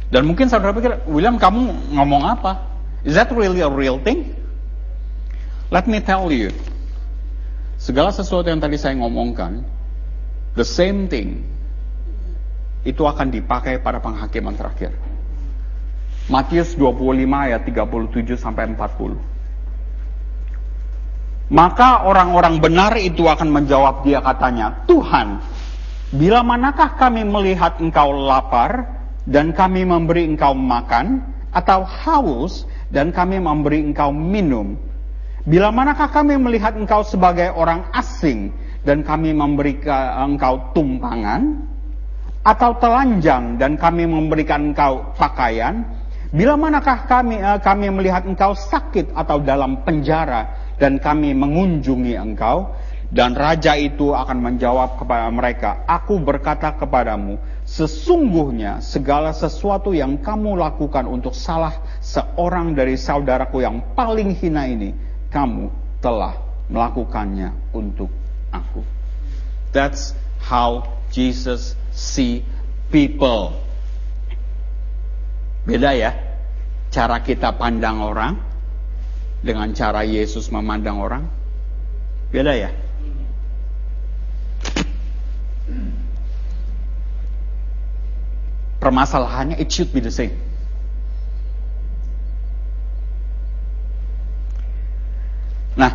[0.09, 2.65] Dan mungkin saudara pikir, William kamu ngomong apa?
[3.05, 4.33] Is that really a real thing?
[5.69, 6.53] Let me tell you.
[7.77, 9.61] Segala sesuatu yang tadi saya ngomongkan,
[10.57, 11.45] the same thing,
[12.85, 14.93] itu akan dipakai pada penghakiman terakhir.
[16.25, 19.13] Matius 25 ayat 37 sampai 40.
[21.53, 25.38] Maka orang-orang benar itu akan menjawab dia katanya, Tuhan,
[26.09, 28.89] bila manakah kami melihat engkau lapar
[29.29, 31.21] dan kami memberi engkau makan,
[31.53, 34.73] atau haus dan kami memberi engkau minum?
[35.45, 38.49] Bila manakah kami melihat engkau sebagai orang asing
[38.81, 39.77] dan kami memberi
[40.17, 41.61] engkau tumpangan,
[42.41, 45.85] atau telanjang dan kami memberikan engkau pakaian?
[46.33, 52.73] Bila manakah kami eh, kami melihat engkau sakit atau dalam penjara dan kami mengunjungi engkau
[53.13, 60.57] dan raja itu akan menjawab kepada mereka, Aku berkata kepadamu, sesungguhnya segala sesuatu yang kamu
[60.57, 64.91] lakukan untuk salah seorang dari saudaraku yang paling hina ini,
[65.29, 65.69] kamu
[66.01, 66.33] telah
[66.67, 68.09] melakukannya untuk
[68.49, 68.81] aku.
[69.69, 72.41] That's how Jesus see
[72.89, 73.64] people.
[75.65, 76.13] Beda ya,
[76.93, 78.38] cara kita pandang orang
[79.41, 81.25] dengan cara Yesus memandang orang?
[82.30, 82.69] Beda ya?
[88.78, 90.38] Permasalahannya it should be the same.
[95.73, 95.89] Nah,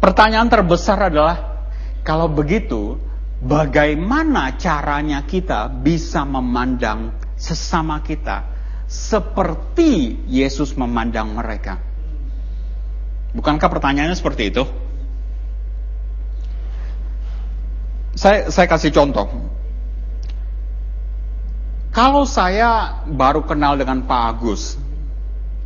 [0.00, 1.68] pertanyaan terbesar adalah
[2.00, 2.96] kalau begitu,
[3.44, 8.44] bagaimana caranya kita bisa memandang sesama kita
[8.84, 11.80] seperti Yesus memandang mereka.
[13.32, 14.66] Bukankah pertanyaannya seperti itu?
[18.12, 19.30] Saya, saya kasih contoh.
[21.90, 24.76] Kalau saya baru kenal dengan Pak Agus,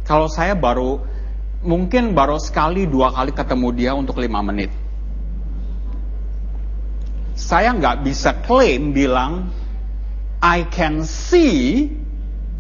[0.06, 1.02] kalau saya baru
[1.64, 4.72] mungkin baru sekali dua kali ketemu dia untuk lima menit,
[7.36, 9.52] saya nggak bisa klaim bilang
[10.44, 11.88] I can see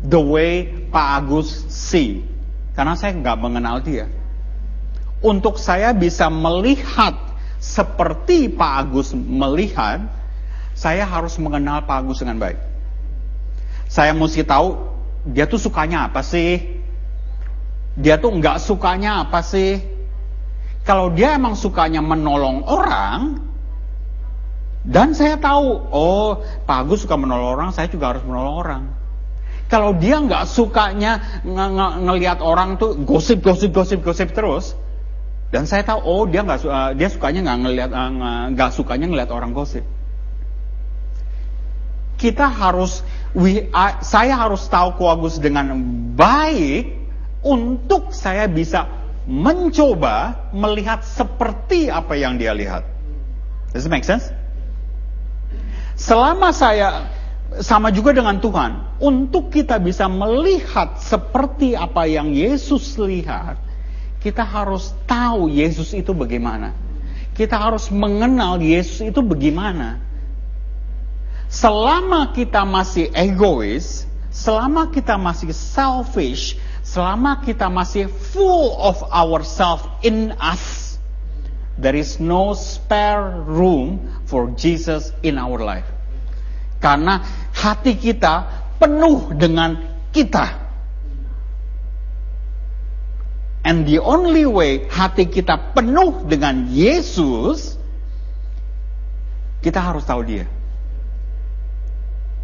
[0.00, 2.24] the way Pak Agus see.
[2.72, 4.08] Karena saya nggak mengenal dia.
[5.20, 7.12] Untuk saya bisa melihat
[7.60, 10.00] seperti Pak Agus melihat,
[10.74, 12.58] Saya harus mengenal Pak Agus dengan baik.
[13.86, 14.74] Saya mesti tahu
[15.30, 16.82] dia tuh sukanya apa sih?
[17.94, 19.78] Dia tuh nggak sukanya apa sih?
[20.82, 23.38] Kalau dia emang sukanya menolong orang,
[24.84, 28.82] dan saya tahu, oh Pak Agus suka menolong orang, saya juga harus menolong orang.
[29.72, 34.76] Kalau dia nggak sukanya ng ng ngelihat orang tuh gosip, gosip, gosip, gosip terus,
[35.48, 38.10] dan saya tahu, oh dia nggak uh, dia sukanya nggak ngelihat eh,
[38.52, 39.88] nggak sukanya ngelihat orang gosip.
[42.20, 43.00] Kita harus,
[43.32, 45.80] we, uh, saya harus tahu Agus dengan
[46.12, 46.92] baik
[47.40, 48.84] untuk saya bisa
[49.24, 52.84] mencoba melihat seperti apa yang dia lihat.
[53.72, 54.28] Does it make sense?
[55.94, 57.14] Selama saya
[57.62, 63.62] sama juga dengan Tuhan, untuk kita bisa melihat seperti apa yang Yesus lihat,
[64.18, 66.74] kita harus tahu Yesus itu bagaimana.
[67.34, 70.02] Kita harus mengenal Yesus itu bagaimana.
[71.46, 80.34] Selama kita masih egois, selama kita masih selfish, selama kita masih full of ourselves in
[80.42, 80.83] us,
[81.78, 85.86] there is no spare room for Jesus in our life.
[86.78, 88.46] Karena hati kita
[88.78, 89.80] penuh dengan
[90.14, 90.62] kita.
[93.64, 97.80] And the only way hati kita penuh dengan Yesus,
[99.64, 100.44] kita harus tahu dia.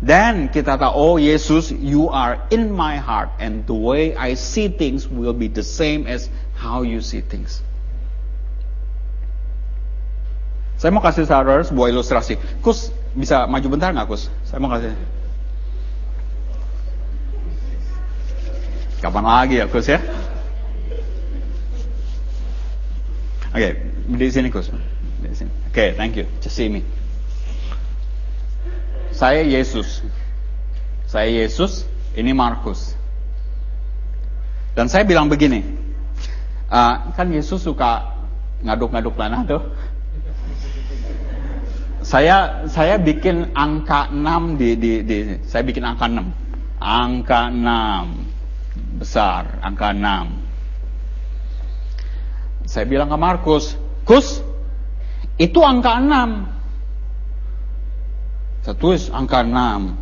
[0.00, 3.28] Dan kita tahu, oh Yesus, you are in my heart.
[3.36, 7.60] And the way I see things will be the same as how you see things.
[10.80, 12.40] Saya mau kasih saudara sebuah ilustrasi.
[12.64, 14.32] Kus, bisa maju bentar nggak Kus?
[14.48, 14.96] Saya mau kasih.
[19.04, 20.00] Kapan lagi ya Kus ya?
[23.52, 23.72] Oke, okay,
[24.08, 24.72] di sini Kus.
[25.20, 25.52] Di sini.
[25.68, 26.24] Oke, okay, thank you.
[26.40, 26.80] Just see me.
[29.12, 30.00] Saya Yesus.
[31.04, 31.84] Saya Yesus,
[32.16, 32.96] ini Markus.
[34.72, 35.60] Dan saya bilang begini,
[36.72, 38.16] uh, kan Yesus suka
[38.64, 39.60] ngaduk-ngaduk tanah tuh
[42.00, 46.80] saya saya bikin angka 6 di, di, di saya bikin angka 6.
[46.80, 52.64] Angka 6 besar, angka 6.
[52.64, 53.76] Saya bilang ke Markus,
[54.08, 54.40] "Kus,
[55.36, 56.48] itu angka 6."
[58.64, 59.96] Saya tulis angka 6.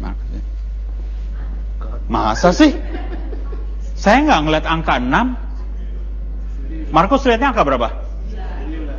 [0.00, 0.40] Markus,
[2.10, 2.74] Masa sih?
[3.96, 5.36] Saya nggak ngeliat angka 6.
[6.92, 8.01] Markus lihatnya angka berapa?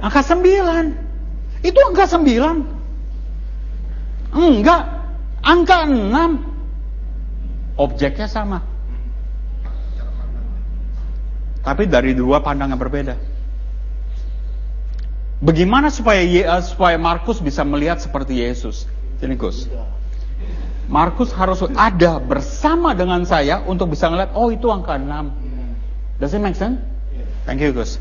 [0.03, 0.85] Angka sembilan.
[1.63, 2.57] Itu angka sembilan.
[4.35, 4.83] Enggak.
[5.39, 6.31] Angka enam.
[7.79, 8.59] Objeknya sama.
[11.63, 13.15] Tapi dari dua pandangan berbeda.
[15.39, 18.83] Bagaimana supaya uh, supaya Markus bisa melihat seperti Yesus?
[19.23, 19.71] Ini Gus.
[20.91, 26.19] Markus harus ada bersama dengan saya untuk bisa melihat, oh itu angka 6.
[26.19, 26.83] Does it make sense?
[27.47, 27.99] Thank you Gus.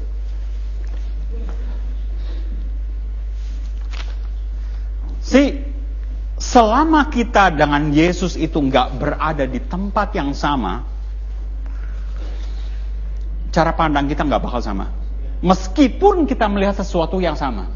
[5.23, 5.55] Si
[6.43, 10.83] selama kita dengan Yesus itu nggak berada di tempat yang sama,
[13.55, 14.91] cara pandang kita nggak bakal sama.
[15.43, 17.71] Meskipun kita melihat sesuatu yang sama.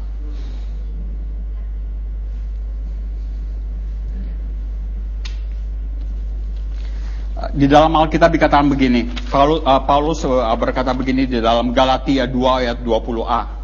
[7.53, 13.56] Di dalam Alkitab dikatakan begini, Paulus uh, berkata begini di dalam Galatia 2 ayat 20a.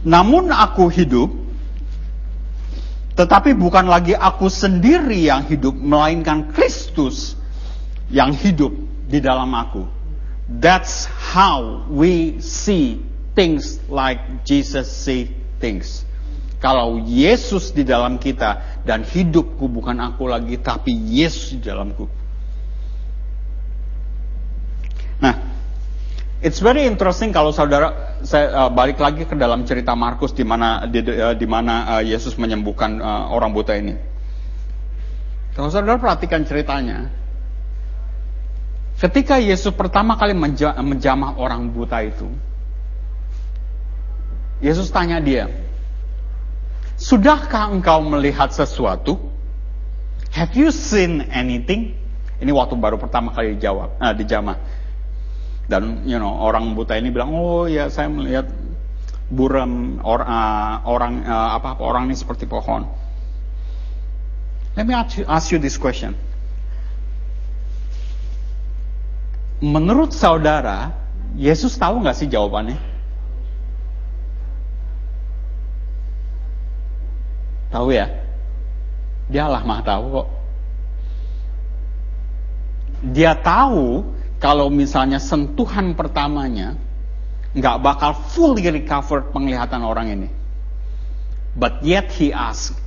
[0.00, 1.28] Namun aku hidup,
[3.20, 7.36] tetapi bukan lagi aku sendiri yang hidup, melainkan Kristus
[8.08, 8.72] yang hidup
[9.04, 9.84] di dalam aku.
[10.48, 13.04] That's how we see
[13.36, 15.30] things like Jesus see
[15.62, 16.02] things.
[16.60, 22.04] Kalau Yesus di dalam kita dan hidupku bukan aku lagi tapi Yesus di dalamku.
[25.20, 25.49] Nah,
[26.40, 30.88] It's very interesting kalau saudara saya uh, balik lagi ke dalam cerita Markus di mana
[30.88, 33.92] di, uh, di mana uh, Yesus menyembuhkan uh, orang buta ini.
[35.52, 37.12] Kalau saudara perhatikan ceritanya,
[38.96, 42.32] ketika Yesus pertama kali menja menjamah orang buta itu,
[44.64, 45.44] Yesus tanya dia,
[46.96, 49.20] sudahkah engkau melihat sesuatu?
[50.32, 52.00] Have you seen anything?
[52.40, 54.79] Ini waktu baru pertama kali dijawab, uh, dijamah.
[55.70, 58.50] Dan you know, orang buta ini bilang, oh ya saya melihat
[59.30, 62.90] buram or, uh, orang uh, apa orang ini seperti pohon.
[64.74, 66.18] Let me ask you, ask you this question.
[69.62, 70.90] Menurut saudara,
[71.38, 72.80] Yesus tahu nggak sih jawabannya?
[77.70, 78.10] Tahu ya?
[79.30, 80.28] Dia Allah Maha tahu kok.
[83.14, 84.02] Dia tahu
[84.40, 86.80] kalau misalnya sentuhan pertamanya
[87.52, 90.28] nggak bakal fully recover penglihatan orang ini.
[91.52, 92.78] But yet he asked.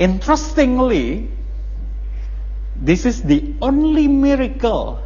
[0.00, 1.28] Interestingly,
[2.76, 5.00] this is the only miracle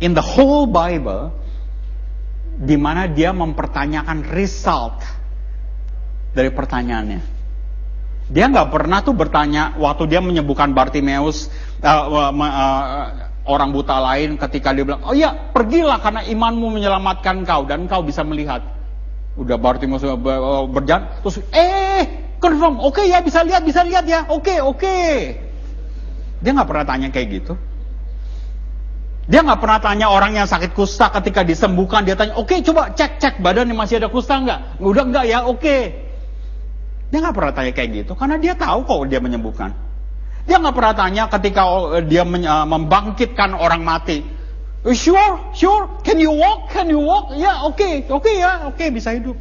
[0.00, 1.32] in the whole Bible
[2.54, 5.02] di mana dia mempertanyakan result
[6.32, 7.33] dari pertanyaannya.
[8.24, 11.52] Dia nggak pernah tuh bertanya waktu dia menyembuhkan Bartimeus
[11.84, 13.06] uh, uh, uh,
[13.44, 18.00] orang buta lain ketika dia bilang, oh iya pergilah karena imanmu menyelamatkan kau dan kau
[18.00, 18.64] bisa melihat.
[19.36, 20.16] Udah Bartimeus uh,
[20.64, 24.80] berjalan, terus eh confirm, oke okay, ya bisa lihat bisa lihat ya, oke okay, oke.
[24.80, 25.12] Okay.
[26.40, 27.54] Dia nggak pernah tanya kayak gitu.
[29.28, 32.96] Dia nggak pernah tanya orang yang sakit kusta ketika disembuhkan, dia tanya, oke okay, coba
[32.96, 34.80] cek cek badannya masih ada kusta nggak?
[34.80, 35.60] Udah nggak ya, oke.
[35.60, 36.03] Okay.
[37.14, 39.70] Dia nggak pernah tanya kayak gitu, karena dia tahu kok dia menyembuhkan.
[40.50, 44.26] Dia nggak pernah tanya ketika oh, dia uh, membangkitkan orang mati.
[44.82, 47.30] Oh, sure, sure, can you walk, can you walk?
[47.38, 49.38] Ya, oke, okay, oke okay, ya, oke okay, bisa hidup.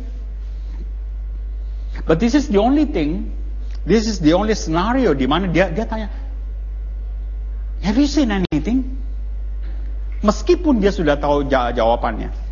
[2.05, 3.33] But this is the only thing,
[3.89, 6.13] this is the only scenario di mana dia dia tanya,
[7.81, 9.01] Have you seen anything?
[10.21, 12.42] Meskipun dia sudah tahu jawabannya.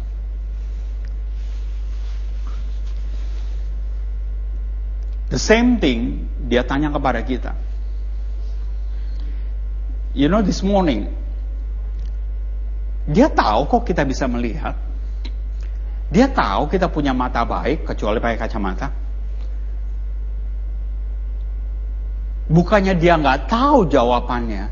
[5.32, 7.56] The same thing dia tanya kepada kita.
[10.12, 11.08] You know this morning,
[13.08, 14.76] dia tahu kok kita bisa melihat.
[16.12, 18.92] Dia tahu kita punya mata baik kecuali pakai kacamata.
[22.52, 24.68] Bukannya dia nggak tahu jawabannya,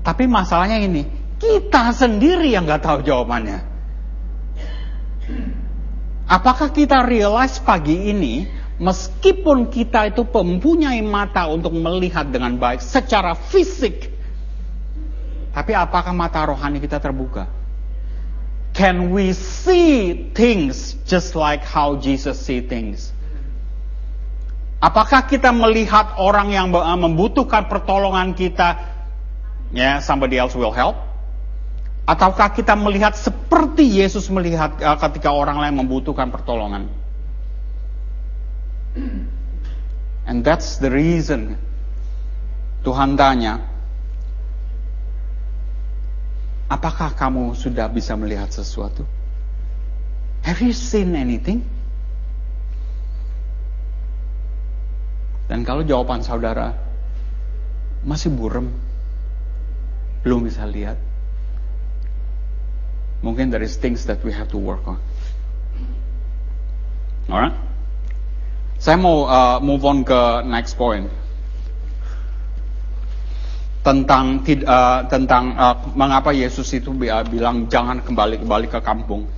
[0.00, 1.04] tapi masalahnya ini,
[1.36, 3.60] kita sendiri yang nggak tahu jawabannya.
[6.24, 8.48] Apakah kita realize pagi ini,
[8.80, 14.08] meskipun kita itu mempunyai mata untuk melihat dengan baik secara fisik,
[15.52, 17.46] tapi apakah mata rohani kita terbuka?
[18.72, 23.12] Can we see things just like how Jesus see things?
[24.80, 28.80] Apakah kita melihat orang yang membutuhkan pertolongan kita,
[29.76, 30.96] ya, yeah, somebody else will help?
[32.08, 36.99] Ataukah kita melihat seperti Yesus melihat uh, ketika orang lain membutuhkan pertolongan?
[40.26, 41.58] And that's the reason
[42.80, 43.60] Tuhan tanya,
[46.70, 49.04] apakah kamu sudah bisa melihat sesuatu?
[50.40, 51.60] Have you seen anything?
[55.50, 56.72] Dan kalau jawaban saudara
[58.00, 58.72] masih burem,
[60.24, 60.96] belum bisa lihat,
[63.20, 64.98] Mungkin there is things that we have to work on.
[67.28, 67.52] Alright?
[68.80, 71.04] Saya mau uh, move on ke next point
[73.84, 79.28] tentang uh, tentang uh, mengapa Yesus itu bilang jangan kembali kembali ke kampung.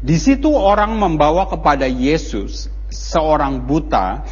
[0.00, 4.22] Di situ orang membawa kepada Yesus seorang buta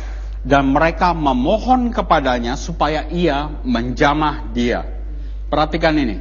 [0.45, 4.85] dan mereka memohon kepadanya supaya ia menjamah dia.
[5.49, 6.21] Perhatikan ini.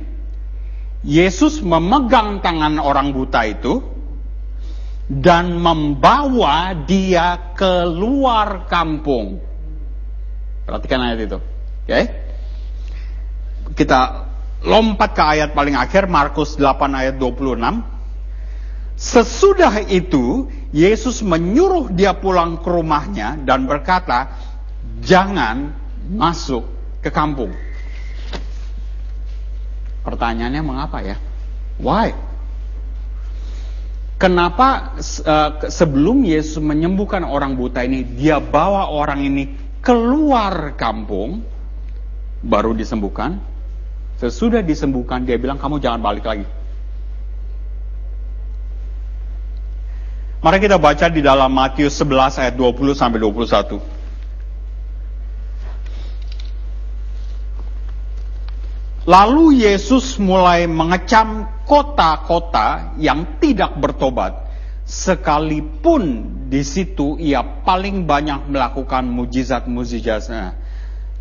[1.04, 3.84] Yesus memegang tangan orang buta itu
[5.12, 9.44] dan membawa dia keluar kampung.
[10.64, 11.38] Perhatikan ayat itu.
[11.44, 11.92] Oke?
[11.92, 12.06] Okay?
[13.72, 14.30] kita
[14.64, 17.93] lompat ke ayat paling akhir Markus 8 ayat 26.
[19.04, 24.32] Sesudah itu Yesus menyuruh dia pulang ke rumahnya dan berkata,
[25.04, 25.76] "Jangan
[26.08, 26.64] masuk
[27.04, 27.52] ke kampung."
[30.08, 31.20] Pertanyaannya mengapa ya?
[31.84, 32.16] Why?
[34.16, 39.52] Kenapa uh, sebelum Yesus menyembuhkan orang buta ini, dia bawa orang ini
[39.84, 41.44] keluar kampung,
[42.40, 43.44] baru disembuhkan,
[44.24, 46.48] Sesudah disembuhkan, dia bilang, kamu jangan balik lagi.
[50.44, 53.80] Mari kita baca di dalam Matius 11 ayat 20 sampai 21.
[59.08, 64.36] Lalu Yesus mulai mengecam kota-kota yang tidak bertobat,
[64.84, 70.60] sekalipun di situ ia paling banyak melakukan mujizat-mujizatnya.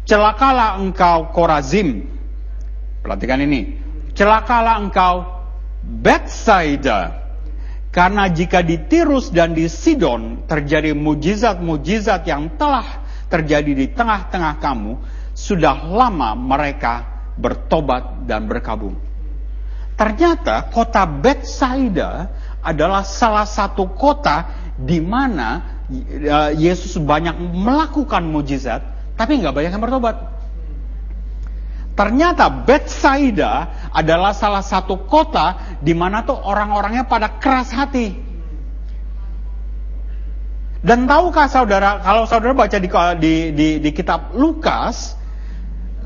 [0.03, 2.11] Celakalah engkau Korazim,
[3.07, 3.79] Perhatikan ini.
[4.19, 5.27] Celakalah engkau
[5.83, 7.22] Bethsaida.
[7.93, 14.97] Karena jika di Tirus dan di Sidon terjadi mujizat-mujizat yang telah terjadi di tengah-tengah kamu,
[15.37, 17.05] sudah lama mereka
[17.37, 18.97] bertobat dan berkabung.
[19.93, 22.33] Ternyata kota Bethsaida
[22.65, 25.61] adalah salah satu kota di mana
[25.93, 28.81] eh, Yesus banyak melakukan mujizat,
[29.21, 30.17] tapi nggak banyak yang bertobat.
[31.93, 38.17] Ternyata Bethsaida adalah salah satu kota di mana tuh orang-orangnya pada keras hati.
[40.83, 42.91] Dan tahukah saudara, kalau saudara baca di,
[43.21, 45.15] di, di, di kitab Lukas,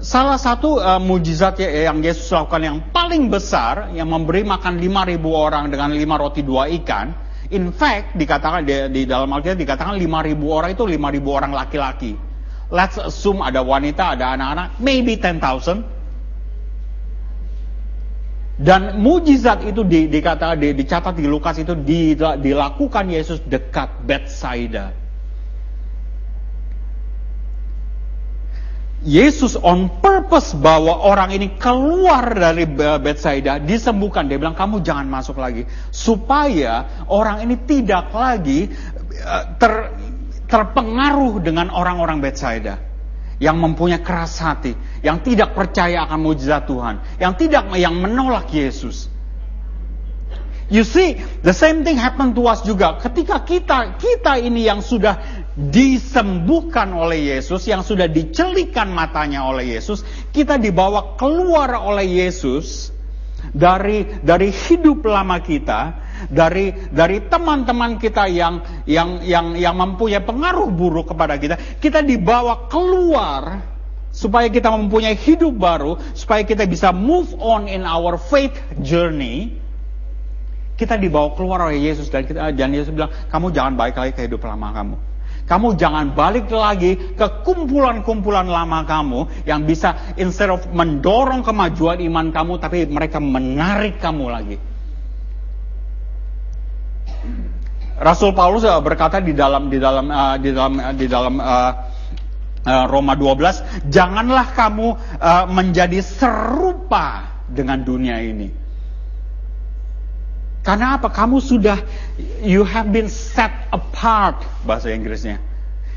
[0.05, 5.17] salah satu uh, mujizat ya, yang Yesus lakukan yang paling besar, yang memberi makan 5.000
[5.33, 7.07] orang dengan 5 roti 2 ikan,
[7.55, 12.26] in fact dikatakan di, di dalam Alkitab dikatakan 5.000 orang itu 5.000 orang laki-laki.
[12.67, 15.97] Let's assume ada wanita, ada anak-anak, maybe 10,000.
[18.57, 24.97] Dan mujizat itu di, dikata, di, dicatat di Lukas itu di, dilakukan Yesus dekat Bethsaida.
[29.07, 32.67] Yesus on purpose bawa orang ini keluar dari
[32.99, 34.27] Bethsaida, disembuhkan.
[34.27, 35.63] Dia bilang, kamu jangan masuk lagi.
[35.95, 38.67] Supaya orang ini tidak lagi
[39.15, 39.95] eh, ter,
[40.47, 42.79] terpengaruh dengan orang-orang Bethsaida
[43.37, 44.73] yang mempunyai keras hati,
[45.05, 49.13] yang tidak percaya akan mujizat Tuhan, yang tidak yang menolak Yesus.
[50.67, 52.99] You see, the same thing happen to us juga.
[52.99, 60.03] Ketika kita kita ini yang sudah disembuhkan oleh Yesus, yang sudah dicelikan matanya oleh Yesus,
[60.35, 62.91] kita dibawa keluar oleh Yesus
[63.55, 65.81] dari dari hidup lama kita,
[66.29, 72.69] dari dari teman-teman kita yang yang yang yang mempunyai pengaruh buruk kepada kita, kita dibawa
[72.69, 73.63] keluar
[74.17, 79.53] supaya kita mempunyai hidup baru, supaya kita bisa move on in our faith journey.
[80.77, 84.29] Kita dibawa keluar oleh Yesus dan kita dan Yesus bilang, kamu jangan balik lagi ke
[84.29, 84.97] hidup lama kamu.
[85.47, 92.35] Kamu jangan balik lagi ke kumpulan-kumpulan lama kamu yang bisa instead of mendorong kemajuan iman
[92.35, 94.57] kamu, tapi mereka menarik kamu lagi.
[97.97, 101.73] Rasul Paulus uh, berkata di dalam di dalam uh, di dalam uh, di dalam uh,
[102.67, 104.89] Roma 12, janganlah kamu
[105.23, 108.51] uh, menjadi serupa dengan dunia ini.
[110.67, 111.15] Karena apa?
[111.15, 111.79] Kamu sudah
[112.43, 115.39] you have been set apart bahasa Inggrisnya.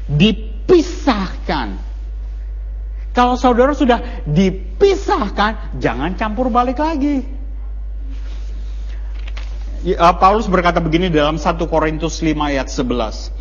[0.06, 1.90] Dipisahkan.
[3.18, 7.39] Kalau saudara sudah dipisahkan, jangan campur balik lagi.
[9.80, 13.32] Ya, Paulus berkata begini dalam 1 Korintus 5 ayat 11.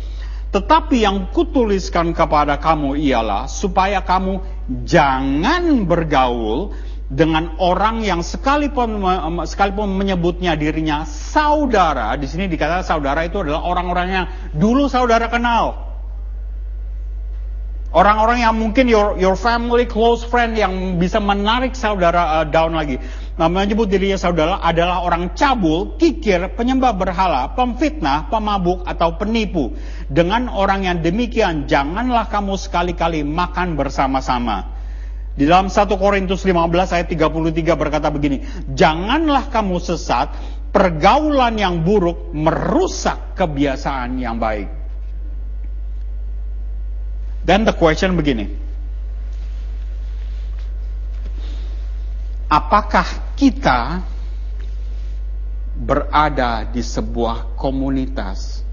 [0.49, 4.41] Tetapi yang kutuliskan kepada kamu ialah supaya kamu
[4.87, 6.73] jangan bergaul
[7.09, 9.01] dengan orang yang sekalipun
[9.45, 12.15] sekalipun menyebutnya dirinya saudara.
[12.15, 14.25] Di sini dikatakan saudara itu adalah orang-orang yang
[14.55, 15.89] dulu saudara kenal.
[17.89, 23.01] Orang-orang yang mungkin your your family close friend yang bisa menarik saudara uh, down lagi.
[23.39, 29.71] Menyebut dirinya saudara adalah orang cabul, kikir, penyembah berhala, pemfitnah, pemabuk atau penipu.
[30.11, 34.75] Dengan orang yang demikian janganlah kamu sekali-kali makan bersama-sama.
[35.39, 38.43] Di dalam 1 Korintus 15 ayat 33 berkata begini,
[38.75, 40.35] "Janganlah kamu sesat,
[40.75, 44.67] pergaulan yang buruk merusak kebiasaan yang baik."
[47.47, 48.68] Dan the question begini.
[52.49, 54.01] Apakah kita
[55.77, 58.65] berada di sebuah komunitas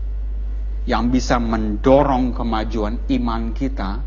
[0.89, 4.01] yang bisa mendorong kemajuan iman kita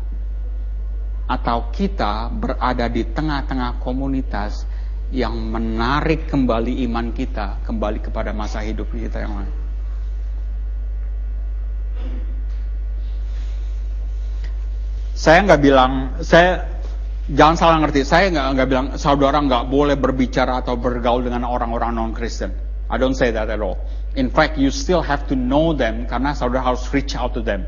[1.30, 4.66] atau kita berada di tengah-tengah komunitas
[5.14, 9.54] yang menarik kembali iman kita kembali kepada masa hidup kita yang lain.
[15.14, 15.92] Saya nggak bilang,
[16.24, 16.79] saya
[17.30, 21.94] jangan salah ngerti, saya nggak nggak bilang saudara nggak boleh berbicara atau bergaul dengan orang-orang
[21.94, 22.50] non Kristen.
[22.90, 23.78] I don't say that at all.
[24.18, 27.62] In fact, you still have to know them karena saudara harus reach out to them.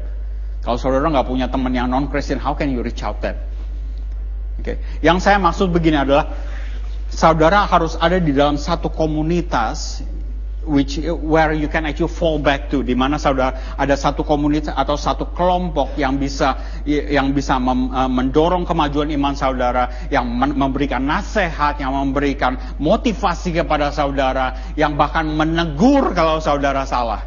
[0.67, 3.39] Kalau saudara nggak punya teman yang non Kristen, how can you reach out them?
[4.59, 4.77] Oke, okay.
[5.01, 6.35] yang saya maksud begini adalah
[7.09, 10.03] saudara harus ada di dalam satu komunitas
[10.63, 14.95] which where you can actually fall back to di mana saudara ada satu komunitas atau
[14.95, 16.55] satu kelompok yang bisa
[16.87, 23.91] yang bisa mem, uh, mendorong kemajuan iman saudara yang memberikan nasihat yang memberikan motivasi kepada
[23.91, 27.27] saudara yang bahkan menegur kalau saudara salah.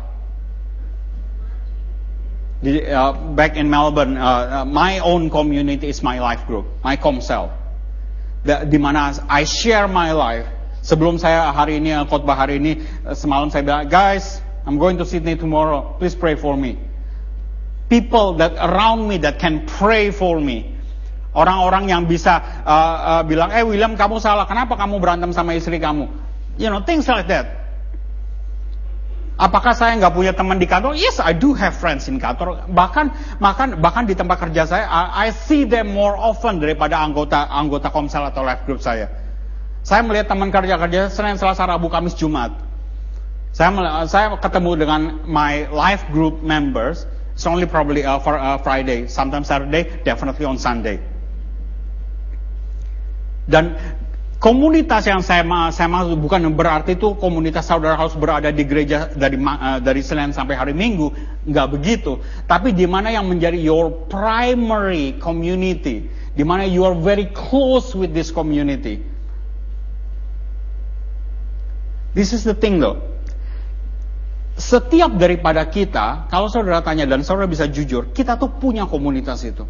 [2.63, 6.95] Di, uh, back in Melbourne uh, uh, my own community is my life group my
[6.95, 7.51] comcel
[8.47, 10.54] di mana I share my life
[10.85, 12.77] Sebelum saya hari ini khotbah hari ini
[13.17, 14.37] semalam saya bilang, guys,
[14.69, 15.97] I'm going to Sydney tomorrow.
[15.97, 16.77] Please pray for me.
[17.89, 20.77] People that around me that can pray for me.
[21.33, 25.81] Orang-orang yang bisa uh, uh, bilang, eh William kamu salah, kenapa kamu berantem sama istri
[25.81, 26.05] kamu?
[26.61, 27.65] You know, things like that.
[29.41, 30.95] Apakah saya nggak punya teman di kantor?
[30.95, 32.61] Yes, I do have friends in kantor.
[32.71, 37.49] Bahkan, bahkan, bahkan di tempat kerja saya, I, I see them more often daripada anggota
[37.49, 39.24] anggota komsel atau life group saya.
[39.85, 42.57] Saya melihat teman kerja kerja Senin, Selasa, Rabu, Kamis, Jumat.
[43.53, 43.69] Saya
[44.09, 47.05] saya ketemu dengan my life group members.
[47.37, 50.97] It's only probably uh, for uh, Friday, sometimes Saturday, definitely on Sunday.
[53.45, 53.77] Dan
[54.41, 59.37] komunitas yang saya saya maksud bukan berarti itu komunitas saudara harus berada di gereja dari
[59.37, 61.13] uh, dari Senin sampai hari Minggu,
[61.45, 62.17] nggak begitu.
[62.49, 68.17] Tapi di mana yang menjadi your primary community, di mana you are very close with
[68.17, 69.13] this community.
[72.15, 73.03] This is the thing though.
[74.55, 79.67] Setiap daripada kita, kalau saudara tanya dan saudara bisa jujur, kita tuh punya komunitas itu.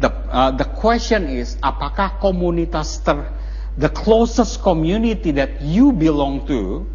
[0.00, 3.28] The, uh, the question is, apakah komunitas ter,
[3.76, 6.88] the closest community that you belong to,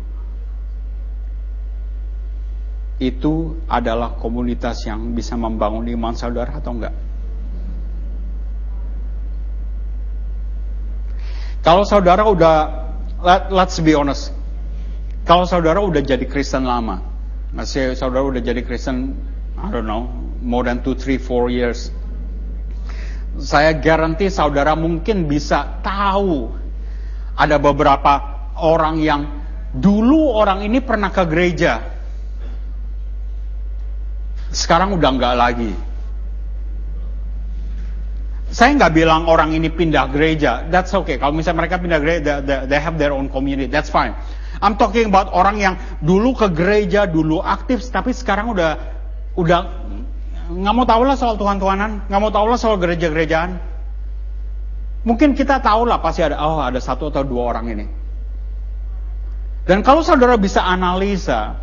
[2.98, 6.94] itu adalah komunitas yang bisa membangun iman saudara atau enggak?
[11.62, 12.90] Kalau saudara udah,
[13.22, 14.34] let, let's be honest,
[15.24, 17.02] kalau saudara udah jadi Kristen lama,
[17.54, 19.16] masih saudara udah jadi Kristen,
[19.58, 20.10] I don't know,
[20.42, 21.94] more than 2, 3, 4 years,
[23.40, 26.52] saya garanti saudara mungkin bisa tahu
[27.38, 28.20] ada beberapa
[28.60, 29.22] orang yang
[29.72, 31.80] dulu orang ini pernah ke gereja.
[34.52, 35.72] Sekarang udah nggak lagi.
[38.52, 41.16] Saya nggak bilang orang ini pindah gereja, that's okay.
[41.16, 44.12] Kalau misalnya mereka pindah gereja, they, have their own community, that's fine.
[44.60, 48.76] I'm talking about orang yang dulu ke gereja, dulu aktif, tapi sekarang udah
[49.40, 49.60] udah
[50.52, 53.56] nggak mau tahu lah soal Tuhan-Tuhanan, nggak mau tahu lah soal gereja-gerejaan.
[55.08, 57.86] Mungkin kita tahu lah pasti ada, oh ada satu atau dua orang ini.
[59.64, 61.56] Dan kalau saudara bisa analisa,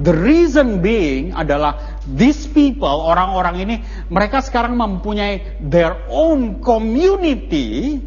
[0.00, 3.76] the reason being adalah these people, orang-orang ini,
[4.08, 8.00] mereka sekarang mempunyai their own community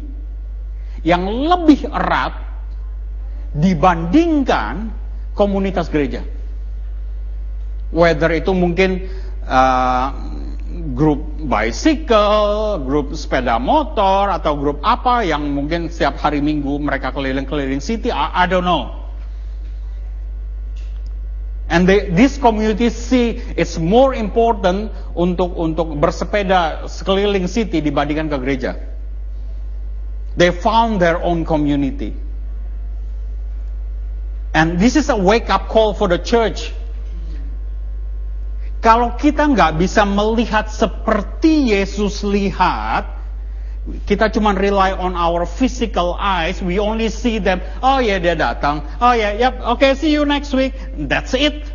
[1.06, 2.34] yang lebih erat
[3.54, 4.90] dibandingkan
[5.38, 6.26] komunitas gereja.
[7.94, 9.06] Whether itu mungkin
[9.46, 10.10] uh,
[10.98, 17.78] grup bicycle, grup sepeda motor, atau grup apa yang mungkin setiap hari minggu mereka keliling-keliling
[17.78, 19.03] city, I, I don't know.
[21.74, 28.36] And they, this community see it's more important untuk untuk bersepeda sekeliling city dibandingkan ke
[28.38, 28.78] gereja.
[30.38, 32.14] They found their own community.
[34.54, 36.70] And this is a wake up call for the church
[38.84, 43.08] kalau kita nggak bisa melihat seperti Yesus lihat,
[43.84, 48.34] kita cuma rely on our physical eyes, we only see them, oh ya yeah, dia
[48.36, 50.72] datang, oh ya, yeah, yep, oke okay, see you next week,
[51.04, 51.68] that's it.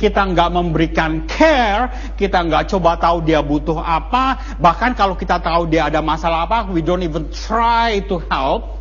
[0.00, 5.68] Kita nggak memberikan care, kita nggak coba tahu dia butuh apa, bahkan kalau kita tahu
[5.68, 8.80] dia ada masalah apa, we don't even try to help.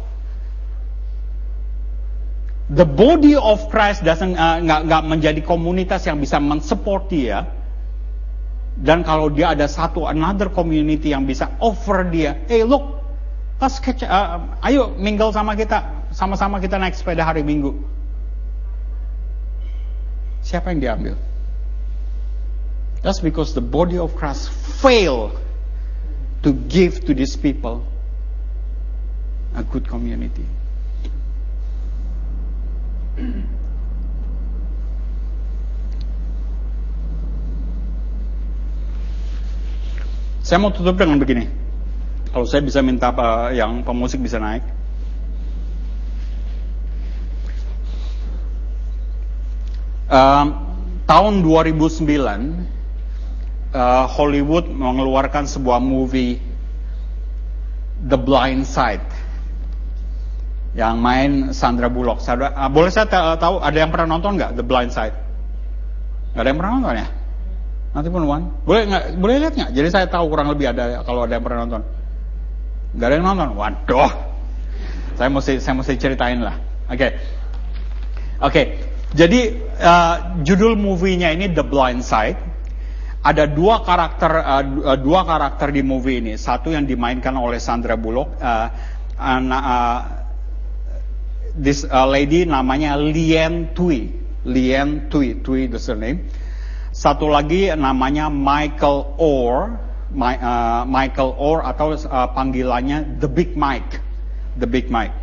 [2.72, 7.61] The body of Christ doesn't uh, nggak uh, menjadi komunitas yang bisa mensupport dia.
[8.78, 13.04] Dan kalau dia ada satu another community yang bisa offer dia, hey look,
[13.60, 17.76] let's catch, uh, ayo mingle sama kita, sama-sama kita naik sepeda hari Minggu.
[20.42, 21.16] Siapa yang diambil?
[23.02, 24.50] That's because the body of Christ
[24.82, 25.34] fail
[26.42, 27.86] to give to these people
[29.54, 30.46] a good community.
[40.42, 41.46] Saya mau tutup dengan begini.
[42.34, 44.66] Kalau saya bisa minta apa yang pemusik bisa naik.
[50.12, 50.46] Uh,
[51.08, 52.04] tahun 2009
[53.72, 56.36] uh, Hollywood mengeluarkan sebuah movie
[58.04, 59.08] The Blind Side
[60.76, 62.20] yang main Sandra Bullock.
[62.20, 63.08] Sandra, uh, boleh saya
[63.40, 65.16] tahu ada yang pernah nonton nggak The Blind Side?
[66.36, 67.08] Nggak ada yang pernah nonton ya?
[67.92, 69.04] Nanti pun Wan, boleh nggak?
[69.20, 69.72] Boleh lihat nggak?
[69.76, 71.84] Jadi saya tahu kurang lebih ada kalau ada yang pernah nonton.
[72.96, 73.50] Nggak ada yang nonton.
[73.60, 74.12] Waduh,
[75.20, 76.56] saya mesti saya mesti ceritain lah.
[76.88, 77.10] Oke, okay.
[78.40, 78.52] oke.
[78.52, 78.66] Okay.
[79.12, 82.40] Jadi uh, judul movie-nya ini The Blind Side.
[83.22, 86.40] Ada dua karakter uh, dua karakter di movie ini.
[86.40, 88.40] Satu yang dimainkan oleh Sandra Bullock.
[88.40, 88.72] Uh,
[89.20, 90.00] anak uh,
[91.60, 94.16] this uh, lady namanya Lien Tui.
[94.48, 96.24] Lien Tui, Tui the surname.
[96.92, 99.80] Satu lagi namanya Michael Orr,
[100.12, 103.96] My, uh, Michael Orr atau uh, panggilannya The Big Mike,
[104.60, 105.16] The Big Mike.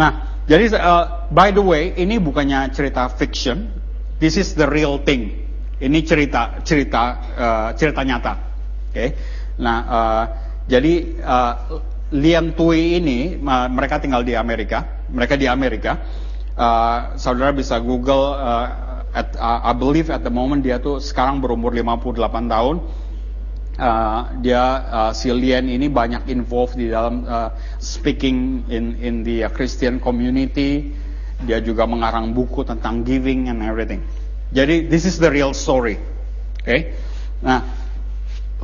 [0.00, 3.68] Nah, jadi uh, by the way, ini bukannya cerita fiction,
[4.16, 5.44] this is the real thing.
[5.76, 7.02] Ini cerita cerita
[7.36, 8.92] uh, cerita nyata, oke?
[8.96, 9.08] Okay?
[9.60, 10.24] Nah, uh,
[10.64, 11.52] jadi uh,
[12.16, 16.00] Lian Tui ini uh, mereka tinggal di Amerika, mereka di Amerika.
[16.56, 18.85] Uh, saudara bisa Google, uh,
[19.16, 22.76] at, uh, I believe at the moment dia tuh sekarang berumur 58 tahun.
[23.76, 29.48] Uh, dia uh, si Lian ini banyak involved di dalam uh, speaking in in the
[29.56, 30.92] Christian community.
[31.44, 34.04] Dia juga mengarang buku tentang giving and everything.
[34.52, 35.96] Jadi this is the real story.
[35.96, 36.64] Oke.
[36.64, 36.80] Okay?
[37.44, 37.60] Nah,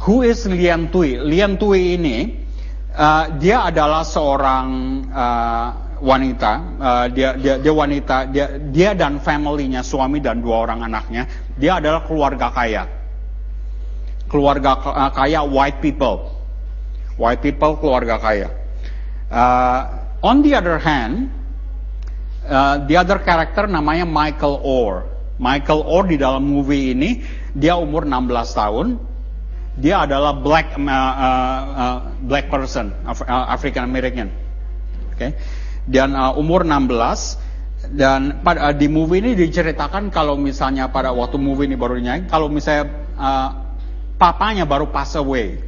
[0.08, 1.20] who is Lian Tui?
[1.20, 2.32] Lian Tui ini
[2.96, 4.68] uh, dia adalah seorang
[5.12, 5.68] uh,
[6.02, 11.30] wanita, uh, dia dia dia wanita, dia dia dan familynya suami dan dua orang anaknya,
[11.54, 12.90] dia adalah keluarga kaya.
[14.26, 16.34] Keluarga uh, kaya white people.
[17.14, 18.48] White people keluarga kaya.
[19.30, 19.80] Uh,
[20.26, 21.30] on the other hand,
[22.50, 25.06] uh, the other character namanya Michael Orr.
[25.38, 27.22] Michael Orr di dalam movie ini
[27.54, 28.86] dia umur 16 tahun.
[29.72, 34.28] Dia adalah black uh, uh, uh, black person, Af African American.
[35.16, 35.32] Okay?
[35.86, 37.42] Dan uh, umur 16
[37.90, 42.30] dan pada uh, di movie ini diceritakan kalau misalnya pada waktu movie ini baru nyanyi
[42.30, 42.86] kalau misalnya
[43.18, 43.50] uh,
[44.22, 45.58] papanya baru pass away.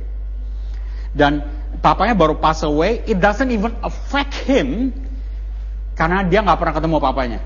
[1.14, 1.42] Dan
[1.82, 4.94] papanya baru pass away it doesn't even affect him
[5.98, 7.40] karena dia nggak pernah ketemu papanya.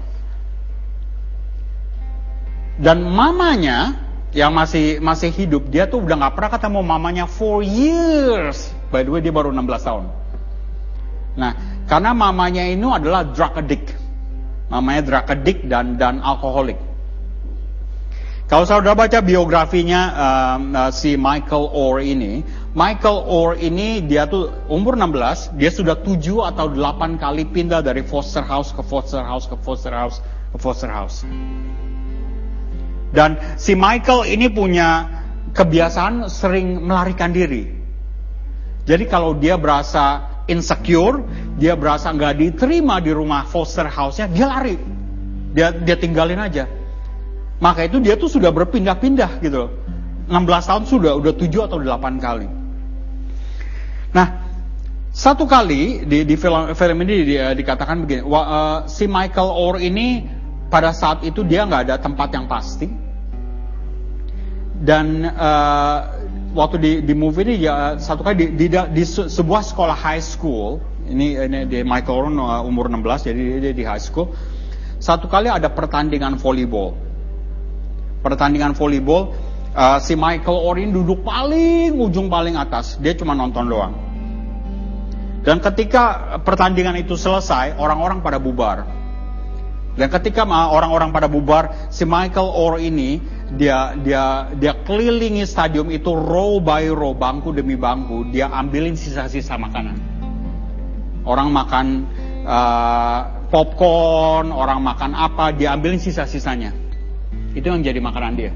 [2.79, 4.05] Dan mamanya
[4.37, 8.69] yang masih masih hidup dia tuh udah nggak pernah ketemu mamanya for years.
[8.93, 10.05] By the way dia baru 16 tahun.
[11.41, 13.97] Nah karena mamanya ini adalah drug addict.
[14.69, 16.77] Mamanya drug addict dan dan alkoholik.
[18.49, 22.41] Kalau saudara baca biografinya um, uh, si Michael Orr ini,
[22.73, 28.01] Michael Orr ini dia tuh umur 16, dia sudah 7 atau 8 kali pindah dari
[28.01, 31.29] foster house ke foster house ke foster house ke foster house.
[33.13, 35.05] Dan si Michael ini punya
[35.53, 37.69] kebiasaan sering melarikan diri.
[38.89, 41.23] Jadi kalau dia berasa insecure,
[41.61, 44.77] dia berasa nggak diterima di rumah foster house-nya, dia lari.
[45.53, 46.65] Dia dia tinggalin aja.
[47.61, 49.71] Maka itu dia tuh sudah berpindah-pindah gitu.
[50.29, 52.49] 16 tahun sudah, udah 7 atau 8 kali.
[54.13, 54.29] Nah,
[55.09, 59.77] satu kali di, di film, film ini di, dikatakan begini, wa, uh, si Michael Orr
[59.81, 60.29] ini
[60.69, 62.87] pada saat itu dia nggak ada tempat yang pasti.
[64.79, 65.99] Dan uh,
[66.57, 70.81] waktu di, di movie ini ya satu kali di, di, di sebuah sekolah high school
[71.09, 74.33] ini ini di Michael Oren uh, umur 16 jadi dia di high school
[74.99, 76.99] satu kali ada pertandingan volleyball.
[78.19, 79.31] Pertandingan volleyball
[79.79, 83.95] uh, si Michael Oren duduk paling ujung paling atas dia cuma nonton doang.
[85.47, 88.85] Dan ketika pertandingan itu selesai orang-orang pada bubar.
[89.95, 93.23] Dan ketika uh, orang-orang pada bubar si Michael Orr ini
[93.57, 98.29] dia dia dia kelilingi stadium itu row by row bangku demi bangku.
[98.29, 99.97] Dia ambilin sisa-sisa makanan.
[101.25, 102.05] Orang makan
[102.45, 106.77] uh, popcorn orang makan apa dia ambilin sisa-sisanya.
[107.57, 108.53] Itu yang jadi makanan dia.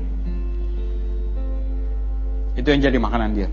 [2.53, 3.49] Itu yang jadi makanan dia.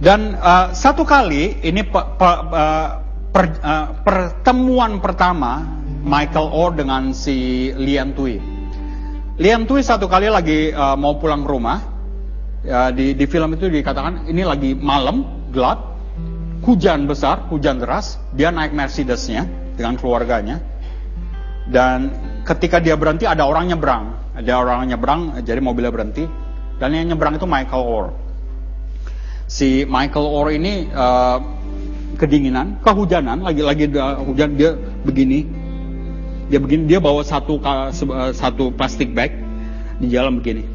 [0.00, 2.88] Dan uh, satu kali ini pe, pe, uh,
[3.32, 8.40] per, uh, pertemuan pertama Michael Orr dengan si Lian Tui.
[9.40, 11.80] Lian Tui satu kali lagi uh, mau pulang rumah.
[12.60, 15.96] Ya, di, di film itu dikatakan ini lagi malam, gelap,
[16.64, 18.20] hujan besar, hujan deras.
[18.36, 20.60] Dia naik Mercedesnya dengan keluarganya.
[21.68, 22.12] Dan
[22.44, 24.04] ketika dia berhenti ada orang nyebrang.
[24.36, 26.24] Ada orang nyebrang, jadi mobilnya berhenti.
[26.80, 28.08] Dan yang nyebrang itu Michael Orr.
[29.48, 31.38] Si Michael Orr ini uh,
[32.16, 33.88] kedinginan, kehujanan, lagi-lagi
[34.24, 35.48] hujan dia begini,
[36.50, 39.30] dia begini dia bawa satu eh, satu plastik bag
[40.02, 40.66] di jalan begini.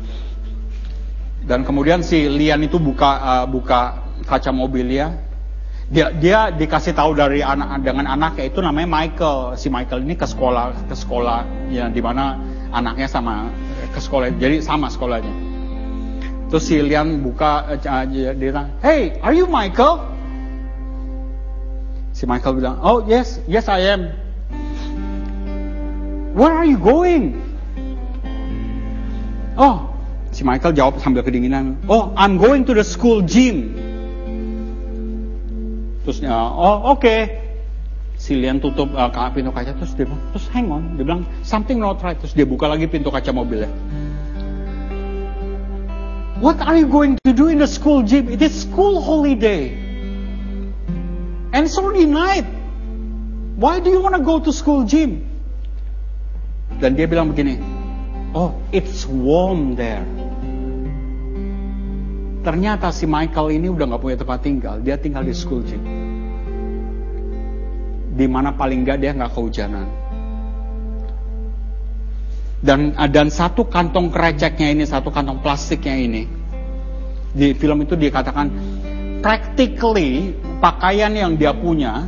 [1.46, 5.14] Dan kemudian si Lian itu buka uh, buka kaca mobilnya
[5.92, 6.10] dia.
[6.16, 9.54] Dia dikasih tahu dari anak dengan anaknya itu namanya Michael.
[9.54, 12.40] Si Michael ini ke sekolah ke sekolah ya di mana
[12.74, 13.54] anaknya sama
[13.94, 15.54] ke sekolah jadi sama sekolahnya.
[16.50, 20.02] Terus si Lian buka uh, dia bilang hey are you Michael?
[22.16, 24.25] Si Michael bilang oh yes yes I am
[26.36, 27.40] Where are you going?
[29.56, 29.88] Oh,
[30.36, 31.80] si Michael jawab sambil kedinginan.
[31.88, 33.72] Oh, I'm going to the school gym.
[36.04, 37.00] Terus uh, oh oke.
[37.00, 37.40] Okay.
[38.20, 41.80] Si Lian tutup uh, pintu kaca terus dia bilang, terus hang on, dia bilang something
[41.80, 42.20] not right.
[42.20, 43.72] Terus dia buka lagi pintu kaca mobilnya.
[46.44, 48.28] What are you going to do in the school gym?
[48.28, 49.72] It is school holiday.
[51.56, 52.44] And it's already night.
[53.56, 55.35] Why do you want to go to school gym?
[56.76, 57.56] Dan dia bilang begini,
[58.36, 60.04] oh it's warm there.
[62.46, 65.82] Ternyata si Michael ini udah gak punya tempat tinggal, dia tinggal di school gym.
[68.14, 69.88] Di mana paling gak dia gak kehujanan.
[72.62, 76.24] Dan dan satu kantong kereceknya ini, satu kantong plastiknya ini,
[77.34, 78.48] di film itu dikatakan
[79.26, 82.06] practically pakaian yang dia punya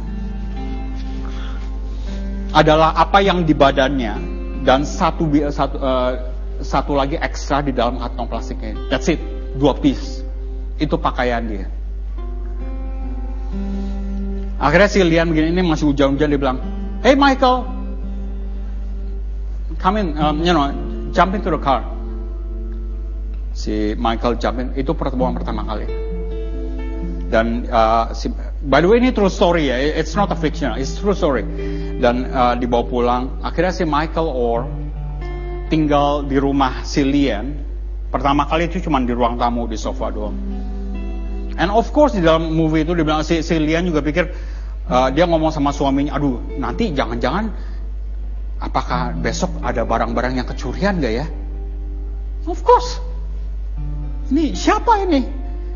[2.54, 6.14] adalah apa yang di badannya dan satu satu uh,
[6.62, 8.74] satu lagi ekstra di dalam kantong plastiknya.
[8.90, 9.22] That's it,
[9.58, 10.26] dua piece.
[10.78, 11.68] Itu pakaian dia.
[14.58, 16.58] Akhirnya si Lian begini ini masih hujan-hujan dia bilang,
[17.06, 17.62] Hey Michael,
[19.78, 20.74] come in, um, you know,
[21.14, 21.86] jump into the car.
[23.54, 25.86] Si Michael jump in, itu pertemuan pertama kali.
[27.30, 28.34] Dan uh, si,
[28.66, 31.46] by the way ini true story ya, it's not a fiction, it's true story
[32.02, 33.24] dan uh, dibawa pulang.
[33.46, 34.66] Akhirnya si Michael Orr
[35.70, 37.66] tinggal di rumah si Lian.
[38.08, 40.38] Pertama kali itu cuma di ruang tamu di sofa doang.
[41.58, 44.32] And of course di dalam movie itu dibilang si, si Lian juga pikir
[44.88, 47.52] uh, dia ngomong sama suaminya, aduh nanti jangan-jangan
[48.64, 51.26] apakah besok ada barang-barang yang kecurian gak ya?
[52.48, 53.04] Of course.
[54.32, 55.22] Ini siapa ini?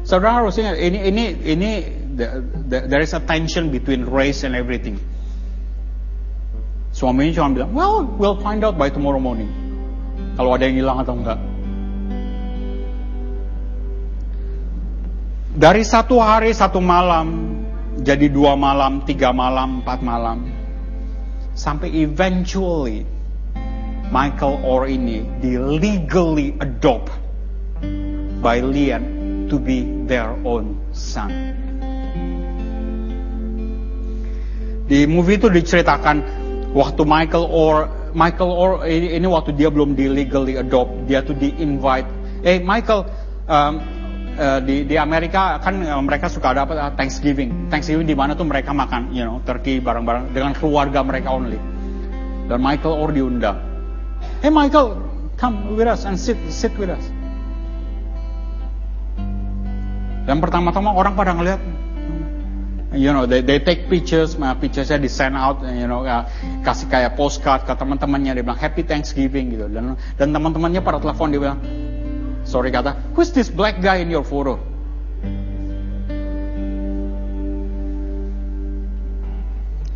[0.08, 1.72] Saudara harus ingat ini ini ini
[2.22, 2.28] the,
[2.70, 5.02] the, there is a tension between race and everything.
[6.94, 9.50] Suaminya cuma bilang, well, we'll find out by tomorrow morning.
[10.38, 11.40] Kalau ada yang hilang atau enggak.
[15.52, 17.58] Dari satu hari, satu malam,
[18.06, 20.48] jadi dua malam, tiga malam, empat malam.
[21.52, 23.04] Sampai eventually,
[24.12, 27.12] Michael Orr ini di legally adopt
[28.40, 31.32] by Lian to be their own son.
[34.92, 37.78] Di movie itu diceritakan Waktu Michael Orr,
[38.16, 42.08] Michael Orr ini, ini waktu dia belum di legally adopt, dia tuh di invite.
[42.48, 43.12] Eh Michael,
[43.44, 43.74] um,
[44.40, 47.68] uh, di di Amerika kan uh, mereka suka ada uh, Thanksgiving.
[47.68, 51.60] Thanksgiving di mana tuh mereka makan, you know, turkey bareng-bareng dengan keluarga mereka only.
[52.48, 53.60] Dan Michael Orr diundang.
[54.40, 54.96] Hey Michael,
[55.36, 57.04] come with us and sit sit with us.
[60.24, 61.60] Dan pertama-tama orang pada ngeliat,
[62.92, 66.28] you know they, they take pictures uh, picturesnya di send out you know uh,
[66.68, 69.72] kasih kayak postcard ke teman-temannya dia bilang happy Thanksgiving gitu.
[69.72, 71.60] Dan dan teman-temannya pada telepon dia bilang
[72.44, 74.60] sorry kata who's this black guy in your photo?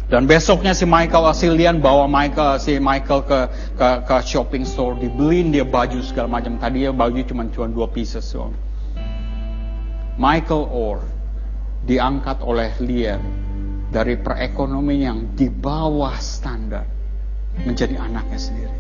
[0.06, 3.40] Dan besoknya si Michael Asilian bawa Michael si Michael ke
[3.76, 6.56] ke, ke shopping store dibeliin dia baju segala macam.
[6.56, 8.56] Tadi ya baju cuma cuma dua pieces so.
[10.16, 11.15] Michael Orr
[11.86, 13.22] diangkat oleh Lian
[13.94, 16.84] dari perekonomian yang di bawah standar
[17.64, 18.78] menjadi anaknya sendiri.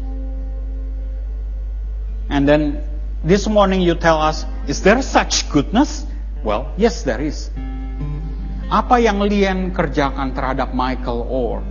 [2.27, 2.81] And then
[3.21, 6.03] this morning you tell us, is there such goodness?
[6.41, 7.53] Well, yes there is.
[8.73, 11.61] Apa yang Lian kerjakan terhadap Michael Orr,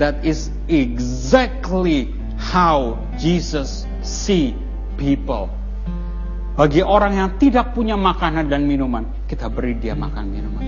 [0.00, 4.56] that is exactly how Jesus see
[4.96, 5.52] people.
[6.56, 10.64] Bagi orang yang tidak punya makanan dan minuman, kita beri dia makan minuman.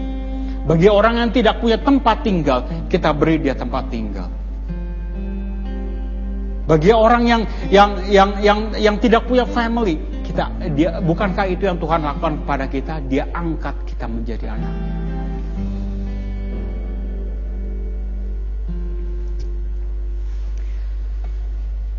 [0.62, 4.30] Bagi orang yang tidak punya tempat tinggal, kita beri dia tempat tinggal.
[6.62, 10.46] Bagi orang yang yang yang yang yang tidak punya family, kita
[10.78, 12.94] dia bukankah itu yang Tuhan lakukan kepada kita?
[13.10, 14.74] Dia angkat kita menjadi anak.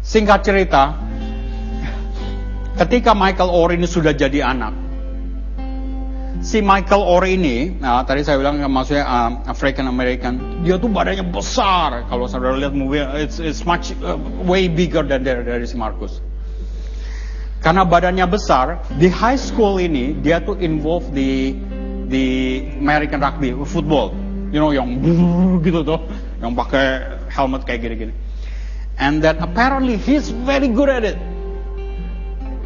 [0.03, 0.95] Singkat cerita,
[2.79, 4.71] ketika Michael Orr ini sudah jadi anak,
[6.43, 11.23] si Michael Orr ini, nah, tadi saya bilang maksudnya uh, African American, dia tuh badannya
[11.31, 12.03] besar.
[12.11, 16.19] Kalau saudara lihat movie, it's, it's much uh, way bigger than dari, dari si Marcus.
[17.63, 21.55] Karena badannya besar, di high school ini dia tuh involved di
[22.11, 22.25] di
[22.75, 24.11] American rugby, football,
[24.51, 24.99] you know yang
[25.63, 26.03] gitu tuh,
[26.43, 28.13] yang pakai helmet kayak gini-gini.
[28.99, 31.17] And that apparently he's very good at it.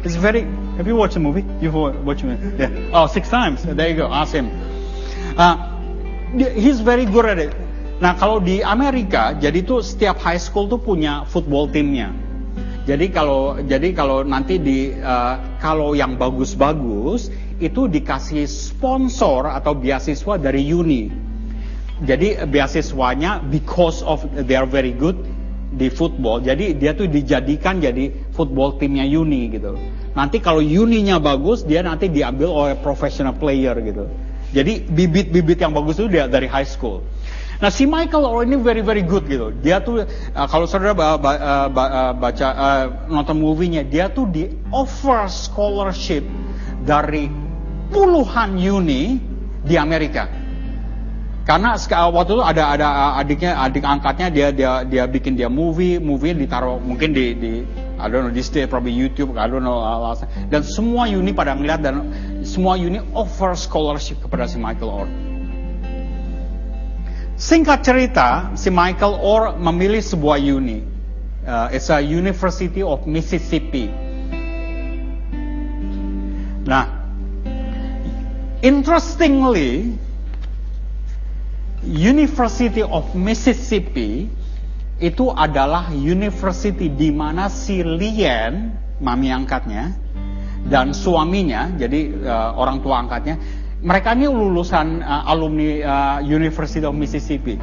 [0.02, 0.46] He's very
[0.78, 1.44] Have you watched the movie?
[1.60, 2.38] You've watched it?
[2.58, 2.94] Yeah.
[2.94, 3.66] Oh, six times.
[3.66, 4.06] There you go.
[4.06, 4.46] Ask him.
[5.34, 5.58] Uh,
[6.54, 7.52] he's very good at it.
[7.98, 12.14] Nah, kalau di Amerika, jadi tuh setiap high school tuh punya football timnya.
[12.86, 17.28] Jadi kalau jadi kalau nanti di uh, kalau yang bagus-bagus
[17.58, 21.28] itu dikasih sponsor atau beasiswa dari uni.
[21.98, 25.18] jadi beasiswanya because of they are very good
[25.74, 26.38] di football.
[26.40, 29.74] Jadi dia tuh dijadikan jadi football timnya Uni gitu.
[30.14, 34.06] Nanti kalau Uninya bagus, dia nanti diambil oleh professional player gitu.
[34.54, 37.02] Jadi bibit-bibit yang bagus itu dia dari high school.
[37.58, 39.50] Nah si Michael Orr ini very very good gitu.
[39.50, 44.06] Dia tuh uh, kalau saudara ba, ba, uh, ba, uh, baca uh, nonton movie-nya, dia
[44.08, 46.22] tuh di offer scholarship
[46.86, 47.26] dari
[47.90, 49.18] puluhan uni
[49.66, 50.30] di Amerika.
[51.48, 51.80] Karena
[52.12, 52.86] waktu itu ada ada
[53.16, 57.52] adiknya adik angkatnya dia dia dia bikin dia movie, movie ditaruh mungkin di di
[57.96, 59.80] I don't know probably YouTube, I don't know
[60.52, 62.12] dan semua uni pada ngeliat dan
[62.44, 65.08] semua uni offer scholarship kepada si Michael Orr.
[67.40, 70.84] Singkat cerita, si Michael Orr memilih sebuah uni.
[71.48, 73.88] Uh, it's a University of Mississippi.
[76.68, 76.92] Nah,
[78.60, 79.96] interestingly,
[81.88, 84.28] University of Mississippi
[85.00, 89.96] itu adalah university di mana si Lian, mami angkatnya,
[90.68, 93.40] dan suaminya, jadi uh, orang tua angkatnya,
[93.80, 97.56] mereka ini lulusan uh, alumni uh, University of Mississippi.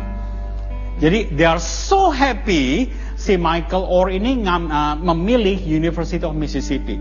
[0.96, 2.88] Jadi they are so happy
[3.20, 6.96] si Michael Orr ini ngam, uh, memilih University of Mississippi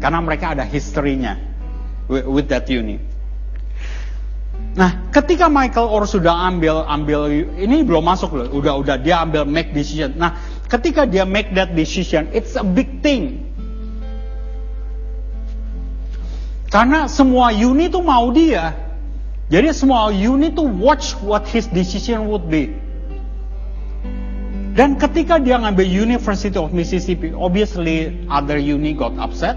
[0.00, 1.36] karena mereka ada historinya
[2.08, 2.96] with, with that uni.
[4.76, 9.48] Nah, ketika Michael Orr sudah ambil ambil ini belum masuk loh, udah udah dia ambil
[9.48, 10.12] make decision.
[10.20, 10.36] Nah,
[10.68, 13.40] ketika dia make that decision, it's a big thing.
[16.68, 18.76] Karena semua uni tuh mau dia.
[19.48, 22.76] Jadi semua uni tuh watch what his decision would be.
[24.76, 29.56] Dan ketika dia ngambil University of Mississippi, obviously other uni got upset.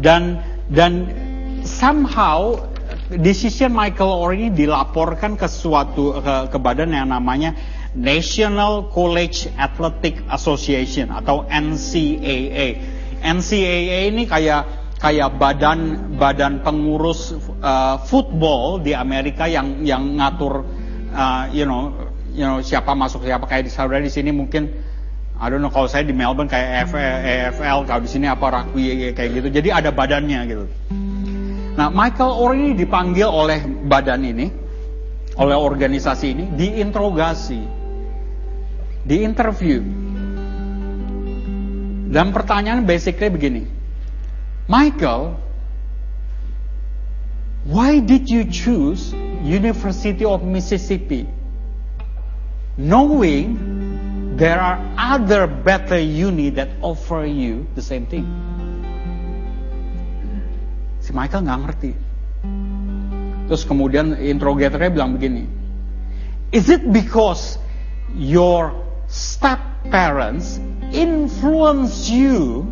[0.00, 0.40] Dan
[0.72, 1.12] dan
[1.60, 2.56] somehow
[3.18, 7.58] decision Michael Orr ini dilaporkan ke suatu ke, ke badan yang namanya
[7.98, 12.78] National College Athletic Association atau NCAA.
[13.18, 17.34] NCAA ini kayak kayak badan badan pengurus
[17.64, 20.62] uh, football di Amerika yang yang ngatur
[21.10, 21.90] uh, you know
[22.30, 24.70] you know siapa masuk siapa kayak di saudara di sini mungkin
[25.40, 26.92] I don't know kalau saya di Melbourne kayak
[27.24, 29.48] EFL kalau di sini apa rugby kayak gitu.
[29.48, 30.64] Jadi ada badannya gitu.
[31.80, 34.52] Nah, Michael Orr ini dipanggil oleh badan ini,
[35.40, 37.56] oleh organisasi ini, diinterogasi,
[39.08, 39.80] diinterview.
[42.12, 43.64] Dan pertanyaan basically begini,
[44.68, 45.40] Michael,
[47.64, 51.24] why did you choose University of Mississippi,
[52.76, 53.56] knowing
[54.36, 58.28] there are other better uni that offer you the same thing?
[61.10, 61.92] Si Michael nggak ngerti.
[63.50, 65.42] Terus kemudian interrogatornya bilang begini,
[66.54, 67.58] Is it because
[68.14, 68.70] your
[69.10, 69.58] step
[69.90, 70.62] parents
[70.94, 72.62] influence you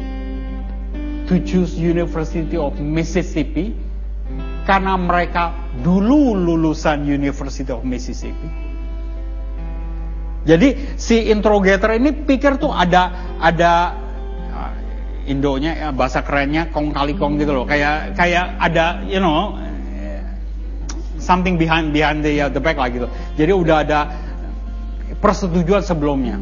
[1.26, 3.74] to choose University of Mississippi?
[4.70, 8.46] Karena mereka dulu lulusan University of Mississippi.
[10.46, 13.98] Jadi si interrogator ini pikir tuh ada ada
[15.28, 17.64] Indonya ya, bahasa kerennya kong kali kong gitu loh.
[17.68, 19.54] Kayak kayak ada you know
[21.20, 23.06] something behind behind the the back lah gitu.
[23.36, 24.00] Jadi udah ada
[25.20, 26.36] persetujuan sebelumnya.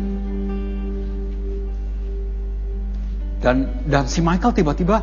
[3.43, 5.03] Dan dan si Michael tiba-tiba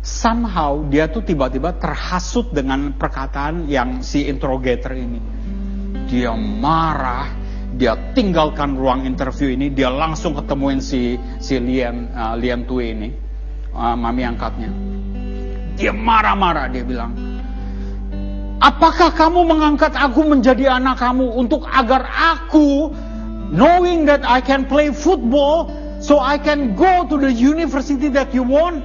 [0.00, 5.20] somehow dia tuh tiba-tiba terhasut dengan perkataan yang si interrogator ini.
[6.08, 7.39] Dia marah
[7.80, 13.08] dia tinggalkan ruang interview ini, dia langsung ketemuin si si Lian uh, Lian Tui ini,
[13.72, 14.68] uh, mami angkatnya.
[15.80, 17.16] Dia marah-marah, dia bilang,
[18.60, 22.04] apakah kamu mengangkat aku menjadi anak kamu untuk agar
[22.36, 22.92] aku,
[23.48, 25.72] knowing that I can play football,
[26.04, 28.84] so I can go to the university that you want?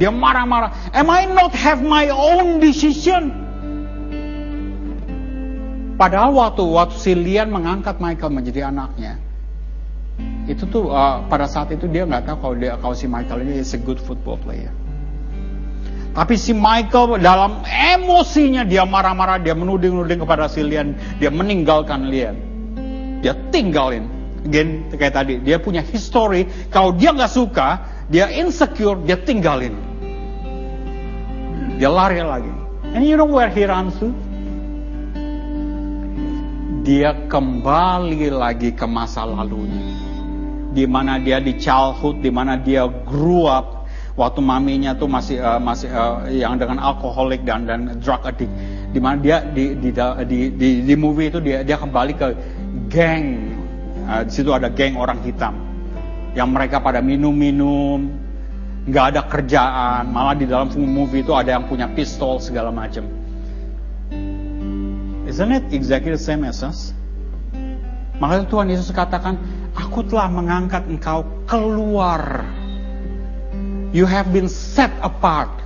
[0.00, 0.96] Dia marah-marah.
[0.96, 3.43] Am I not have my own decision?
[5.94, 9.14] Padahal waktu waktu si Lian mengangkat Michael menjadi anaknya,
[10.50, 13.62] itu tuh uh, pada saat itu dia nggak tahu kalau dia kalau si Michael ini
[13.62, 14.74] is a good football player.
[16.14, 22.38] Tapi si Michael dalam emosinya dia marah-marah, dia menuding-nuding kepada si Lian, dia meninggalkan Lian,
[23.22, 24.06] dia tinggalin.
[24.44, 26.46] Again kayak tadi, dia punya history.
[26.70, 29.74] Kalau dia nggak suka, dia insecure, dia tinggalin.
[31.78, 32.52] Dia lari lagi.
[32.94, 34.14] And you know where he runs to?
[36.84, 39.80] Dia kembali lagi ke masa lalunya.
[40.76, 45.58] Di mana dia di childhood, di mana dia grew up waktu maminya tuh masih uh,
[45.58, 48.52] masih uh, yang dengan alkoholik dan dan drug addict.
[48.94, 52.26] di mana dia di di, di di di movie itu dia dia kembali ke
[52.86, 53.58] geng
[54.06, 55.58] uh, di situ ada geng orang hitam
[56.38, 58.06] yang mereka pada minum-minum
[58.86, 63.02] nggak ada kerjaan malah di dalam movie itu ada yang punya pistol segala macam
[65.34, 66.94] isn't it exactly the same as us
[68.22, 69.34] makanya Tuhan Yesus katakan
[69.74, 72.46] aku telah mengangkat engkau keluar
[73.90, 75.64] you have been set apart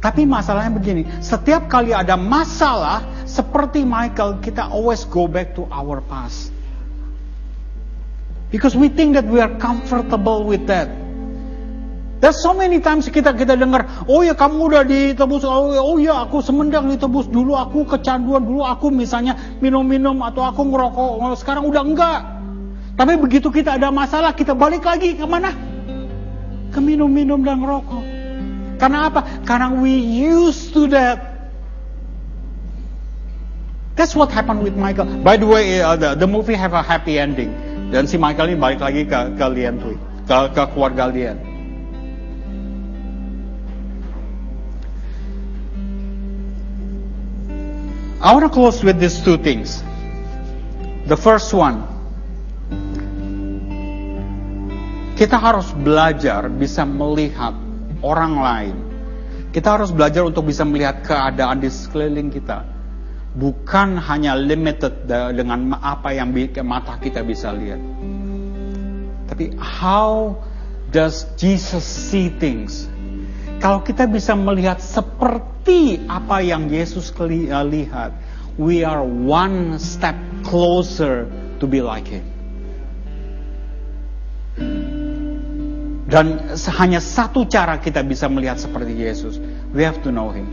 [0.00, 6.00] tapi masalahnya begini, setiap kali ada masalah, seperti Michael, kita always go back to our
[6.00, 6.48] past.
[8.48, 10.88] Because we think that we are comfortable with that.
[12.20, 15.96] There's so many times kita kita dengar, oh ya kamu udah ditebus, oh, ya, oh
[15.96, 19.32] ya aku semendang ditebus dulu, aku kecanduan dulu, aku misalnya
[19.64, 22.20] minum-minum atau aku ngerokok, sekarang udah enggak.
[23.00, 25.56] Tapi begitu kita ada masalah, kita balik lagi ke mana?
[26.68, 28.04] Ke minum-minum dan ngerokok.
[28.76, 29.24] Karena apa?
[29.48, 31.24] Karena we used to that.
[33.96, 35.08] That's what happened with Michael.
[35.24, 37.52] By the way, uh, the, the movie have a happy ending.
[37.88, 39.96] Dan si Michael ini balik lagi ke, ke Lian Tui,
[40.28, 41.49] ke, ke keluarga Lian.
[48.20, 49.80] I want to close with these two things.
[51.08, 51.88] The first one,
[55.16, 57.56] kita harus belajar bisa melihat
[58.04, 58.76] orang lain.
[59.56, 62.68] Kita harus belajar untuk bisa melihat keadaan di sekeliling kita.
[63.40, 66.28] Bukan hanya limited dengan apa yang
[66.60, 67.80] mata kita bisa lihat.
[69.32, 70.36] Tapi how
[70.92, 72.84] does Jesus see things?
[73.64, 75.49] Kalau kita bisa melihat seperti
[76.08, 78.16] apa yang Yesus uh, lihat,
[78.56, 81.28] we are one step closer
[81.60, 82.24] to be like Him.
[86.10, 86.42] Dan
[86.74, 89.38] hanya satu cara kita bisa melihat seperti Yesus.
[89.70, 90.50] We have to know Him.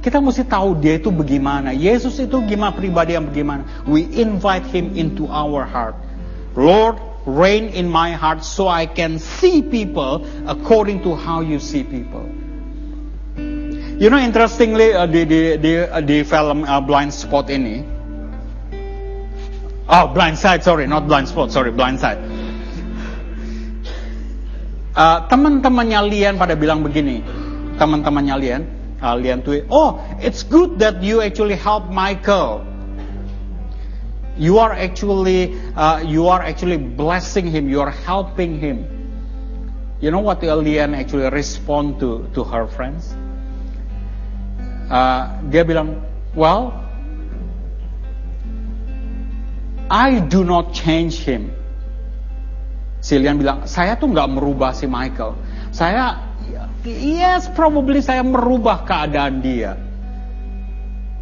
[0.00, 1.76] Kita mesti tahu dia itu bagaimana.
[1.76, 3.84] Yesus itu gimana pribadi yang bagaimana.
[3.84, 5.98] We invite Him into our heart.
[6.56, 6.96] Lord,
[7.28, 12.24] reign in my heart so I can see people according to how you see people.
[13.98, 17.82] You know, interestingly uh, di di di, uh, di film uh, Blind Spot ini,
[19.90, 22.38] oh Blind Side, sorry, not Blind Spot, sorry, Blind Side
[24.98, 27.22] uh, teman-temannya Lian pada bilang begini,
[27.78, 28.62] teman-temannya Lian,
[28.98, 32.66] uh, Lian tuh, oh, it's good that you actually help Michael.
[34.38, 37.66] You are actually, uh, you are actually blessing him.
[37.66, 38.86] You are helping him.
[39.98, 43.18] You know what Lian actually respond to to her friends?
[44.88, 46.00] Uh, dia bilang,
[46.32, 46.72] well,
[49.88, 51.52] I do not change him.
[53.04, 55.36] Silian bilang, saya tuh nggak merubah si Michael.
[55.72, 56.18] Saya,
[56.84, 59.76] yes, probably saya merubah keadaan dia.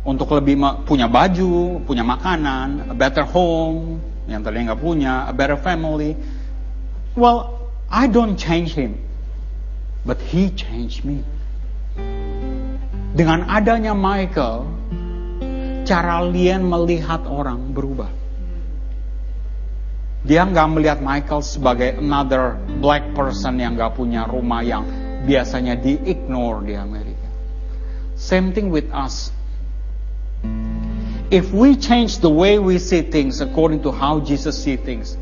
[0.06, 3.98] Untuk lebih punya baju, punya makanan, a better home,
[4.30, 6.14] yang tadi nggak punya, a better family.
[7.18, 8.98] Well, I don't change him,
[10.06, 11.22] but he changed me.
[13.16, 14.68] Dengan adanya Michael,
[15.88, 18.12] cara Lian melihat orang berubah.
[20.20, 24.84] Dia nggak melihat Michael sebagai another black person yang nggak punya rumah yang
[25.24, 27.24] biasanya di-ignore di Amerika.
[28.20, 29.32] Same thing with us.
[31.32, 35.16] If we change the way we see things according to how Jesus see things,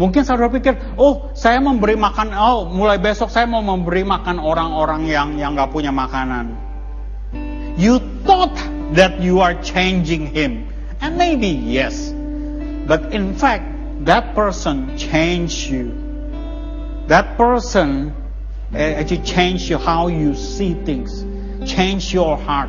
[0.00, 5.04] mungkin saudara pikir, oh saya memberi makan, oh mulai besok saya mau memberi makan orang-orang
[5.04, 6.69] yang yang nggak punya makanan.
[7.80, 7.96] You
[8.28, 8.52] thought
[8.92, 10.68] that you are changing him,
[11.00, 12.12] and maybe yes,
[12.84, 15.88] but in fact that person changed you.
[17.08, 18.12] That person
[18.74, 21.24] eh, actually change you how you see things,
[21.64, 22.68] change your heart,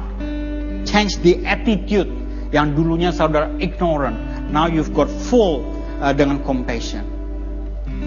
[0.88, 2.08] change the attitude
[2.56, 4.16] yang dulunya saudara ignorant.
[4.48, 5.68] Now you've got full
[6.00, 7.04] uh, dengan compassion.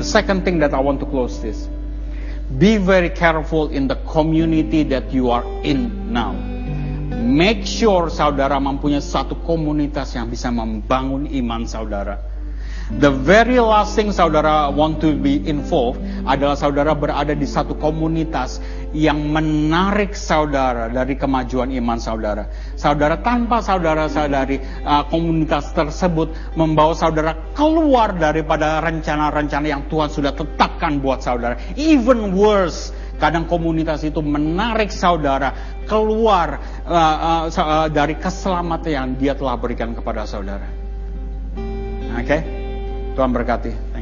[0.00, 1.68] The second thing that I want to close this.
[2.56, 6.53] Be very careful in the community that you are in now.
[7.14, 12.34] Make sure saudara mempunyai satu komunitas yang bisa membangun iman saudara
[12.92, 18.60] The very last thing saudara want to be involved adalah saudara berada di satu komunitas
[18.92, 22.44] yang menarik saudara dari kemajuan iman saudara.
[22.76, 26.28] Saudara tanpa saudara sadari uh, komunitas tersebut
[26.60, 31.56] membawa saudara keluar daripada rencana-rencana yang Tuhan sudah tetapkan buat saudara.
[31.80, 39.54] Even worse, kadang komunitas itu menarik saudara keluar uh, uh, dari keselamatan yang dia telah
[39.54, 40.66] berikan kepada saudara.
[42.14, 42.26] Oke?
[42.26, 42.40] Okay?
[43.14, 43.93] Tuhan berkati.